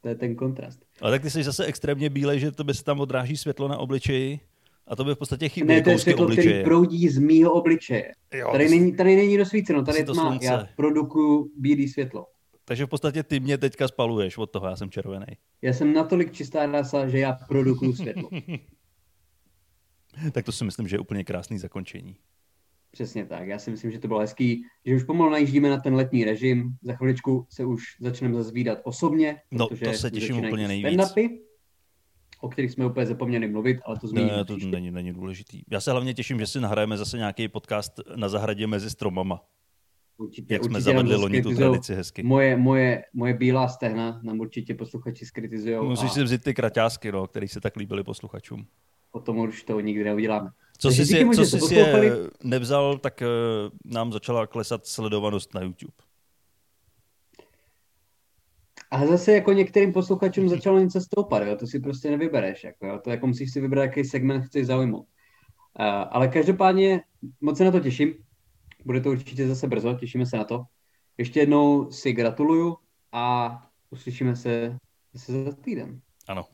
To 0.00 0.08
je 0.08 0.14
ten 0.14 0.36
kontrast. 0.36 0.84
Ale 1.00 1.10
tak 1.12 1.22
ty 1.22 1.30
jsi 1.30 1.44
zase 1.44 1.64
extrémně 1.64 2.10
bílej, 2.10 2.40
že 2.40 2.52
to 2.52 2.64
by 2.64 2.74
se 2.74 2.84
tam 2.84 3.00
odráží 3.00 3.36
světlo 3.36 3.68
na 3.68 3.78
obličeji 3.78 4.40
a 4.86 4.96
to 4.96 5.04
by 5.04 5.14
v 5.14 5.18
podstatě 5.18 5.48
chybí 5.48 5.68
Ne, 5.68 5.82
to 5.82 5.90
je 5.90 5.98
světlo, 5.98 6.24
obličeje. 6.24 6.46
který 6.46 6.64
proudí 6.64 7.08
z 7.08 7.18
mýho 7.18 7.52
obličeje. 7.52 8.12
Jo, 8.34 8.48
tady, 8.52 8.68
není, 8.68 8.96
tady 8.96 9.16
není 9.16 9.36
rozsvíceno, 9.36 9.84
tady 9.84 10.04
tma. 10.04 10.14
Slunce. 10.14 10.46
Já 10.46 10.68
produkuju 10.76 11.50
bílé 11.56 11.88
světlo. 11.88 12.26
Takže 12.64 12.86
v 12.86 12.88
podstatě 12.88 13.22
ty 13.22 13.40
mě 13.40 13.58
teďka 13.58 13.88
spaluješ 13.88 14.38
od 14.38 14.46
toho, 14.50 14.66
já 14.66 14.76
jsem 14.76 14.90
červený. 14.90 15.26
Já 15.62 15.72
jsem 15.72 15.92
natolik 15.92 16.32
čistá 16.32 16.66
rasa, 16.66 17.08
že 17.08 17.18
já 17.18 17.32
produkuju 17.48 17.94
světlo. 17.94 18.30
tak 20.32 20.44
to 20.44 20.52
si 20.52 20.64
myslím, 20.64 20.88
že 20.88 20.96
je 20.96 21.00
úplně 21.00 21.24
krásný 21.24 21.58
zakončení. 21.58 22.16
Přesně 22.90 23.26
tak. 23.26 23.48
Já 23.48 23.58
si 23.58 23.70
myslím, 23.70 23.90
že 23.90 23.98
to 23.98 24.08
bylo 24.08 24.20
hezký, 24.20 24.62
že 24.86 24.94
už 24.94 25.04
pomalu 25.04 25.30
najíždíme 25.30 25.70
na 25.70 25.76
ten 25.80 25.94
letní 25.94 26.24
režim. 26.24 26.76
Za 26.82 26.94
chviličku 26.94 27.46
se 27.50 27.64
už 27.64 27.82
začneme 28.00 28.34
zazvídat 28.34 28.78
osobně. 28.84 29.36
No, 29.50 29.68
to 29.68 29.92
se 29.92 30.10
těším 30.10 30.44
úplně 30.44 30.68
nejvíc. 30.68 31.00
O 32.44 32.48
kterých 32.48 32.72
jsme 32.72 32.86
úplně 32.86 33.06
zapomněli 33.06 33.48
mluvit, 33.48 33.78
ale 33.84 33.98
to 33.98 34.06
zmíním. 34.06 34.28
Ne, 34.28 34.44
to 34.44 34.56
není, 34.56 34.90
není 34.90 35.12
důležitý. 35.12 35.62
Já 35.70 35.80
se 35.80 35.90
hlavně 35.90 36.14
těším, 36.14 36.38
že 36.38 36.46
si 36.46 36.60
nahrajeme 36.60 36.96
zase 36.96 37.16
nějaký 37.16 37.48
podcast 37.48 38.00
na 38.16 38.28
zahradě 38.28 38.66
mezi 38.66 38.90
stromama. 38.90 39.40
Určitě, 40.16 40.54
Jak 40.54 40.62
určitě 40.62 40.72
jsme 40.72 40.80
zavedli 40.80 41.16
loni 41.16 41.42
tu 41.42 41.54
tradici 41.54 41.94
hezky. 41.94 42.22
Moje, 42.22 42.56
moje, 42.56 43.04
moje 43.14 43.34
bílá 43.34 43.68
stehna 43.68 44.20
nám 44.22 44.40
určitě 44.40 44.74
posluchači 44.74 45.26
skritizují. 45.26 45.76
Musíš 45.76 46.10
a... 46.10 46.12
si 46.12 46.22
vzít 46.22 46.44
ty 46.44 46.54
kraťásky, 46.54 47.12
no, 47.12 47.26
které 47.26 47.48
se 47.48 47.60
tak 47.60 47.76
líbily 47.76 48.04
posluchačům. 48.04 48.66
Potom 49.10 49.38
už 49.38 49.64
to 49.64 49.80
nikdy 49.80 50.04
neuděláme. 50.04 50.50
Co 50.78 50.90
jsi, 50.90 51.06
si, 51.06 51.28
co 51.34 51.44
jsi 51.44 51.60
si 51.60 51.74
je 51.74 52.16
nevzal, 52.42 52.98
tak 52.98 53.22
uh, 53.22 53.92
nám 53.92 54.12
začala 54.12 54.46
klesat 54.46 54.86
sledovanost 54.86 55.54
na 55.54 55.60
YouTube. 55.60 55.92
A 58.94 59.06
zase 59.06 59.32
jako 59.32 59.52
některým 59.52 59.92
posluchačům 59.92 60.48
začalo 60.48 60.78
něco 60.78 61.00
stoupat, 61.00 61.42
jo? 61.42 61.56
to 61.56 61.66
si 61.66 61.80
prostě 61.80 62.10
nevybereš. 62.10 62.64
Jako, 62.64 62.86
jo? 62.86 63.00
To 63.04 63.10
jako 63.10 63.26
musíš 63.26 63.52
si 63.52 63.60
vybrat, 63.60 63.82
jaký 63.82 64.04
segment 64.04 64.44
chceš 64.44 64.66
zaujmout. 64.66 65.06
Uh, 65.80 65.86
ale 66.10 66.28
každopádně 66.28 67.00
moc 67.40 67.58
se 67.58 67.64
na 67.64 67.70
to 67.70 67.80
těším. 67.80 68.14
Bude 68.84 69.00
to 69.00 69.10
určitě 69.10 69.48
zase 69.48 69.68
brzo, 69.68 69.94
těšíme 69.94 70.26
se 70.26 70.36
na 70.36 70.44
to. 70.44 70.64
Ještě 71.18 71.40
jednou 71.40 71.90
si 71.90 72.12
gratuluju 72.12 72.76
a 73.12 73.56
uslyšíme 73.90 74.36
se 74.36 74.78
zase 75.12 75.44
za 75.44 75.52
týden. 75.52 76.00
Ano. 76.28 76.44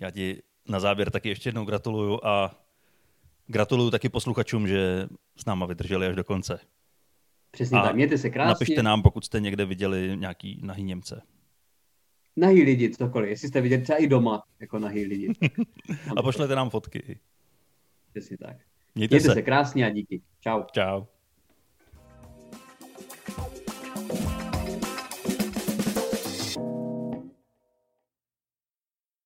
Já 0.00 0.10
ti 0.10 0.42
na 0.68 0.80
závěr 0.80 1.10
taky 1.10 1.28
ještě 1.28 1.48
jednou 1.48 1.64
gratuluju 1.64 2.20
a 2.22 2.50
Gratuluju 3.46 3.90
taky 3.90 4.08
posluchačům, 4.08 4.68
že 4.68 5.08
s 5.36 5.44
náma 5.44 5.66
vydrželi 5.66 6.06
až 6.06 6.16
do 6.16 6.24
konce. 6.24 6.60
Přesně 7.50 7.78
a 7.78 7.82
tak, 7.82 7.94
mějte 7.94 8.18
se 8.18 8.30
krásně. 8.30 8.48
Napište 8.48 8.82
nám, 8.82 9.02
pokud 9.02 9.24
jste 9.24 9.40
někde 9.40 9.64
viděli 9.64 10.16
nějaký 10.16 10.60
nahý 10.64 10.82
Němce. 10.82 11.22
Nahý 12.38 12.62
lidi, 12.62 12.90
cokoliv. 12.90 13.30
Jestli 13.30 13.48
jste 13.48 13.60
viděli 13.60 13.82
třeba 13.82 13.98
i 13.98 14.06
doma, 14.06 14.42
jako 14.60 14.78
nahý 14.78 15.04
lidi. 15.04 15.32
a 16.16 16.22
pošlete 16.22 16.54
nám 16.54 16.70
fotky. 16.70 17.18
Přesně 18.10 18.38
tak. 18.38 18.56
Mějte, 18.94 19.14
mějte 19.14 19.28
se. 19.28 19.34
se 19.34 19.42
krásně 19.42 19.86
a 19.86 19.90
díky. 19.90 20.22
Čau. 20.40 20.62
Čau. 20.72 21.04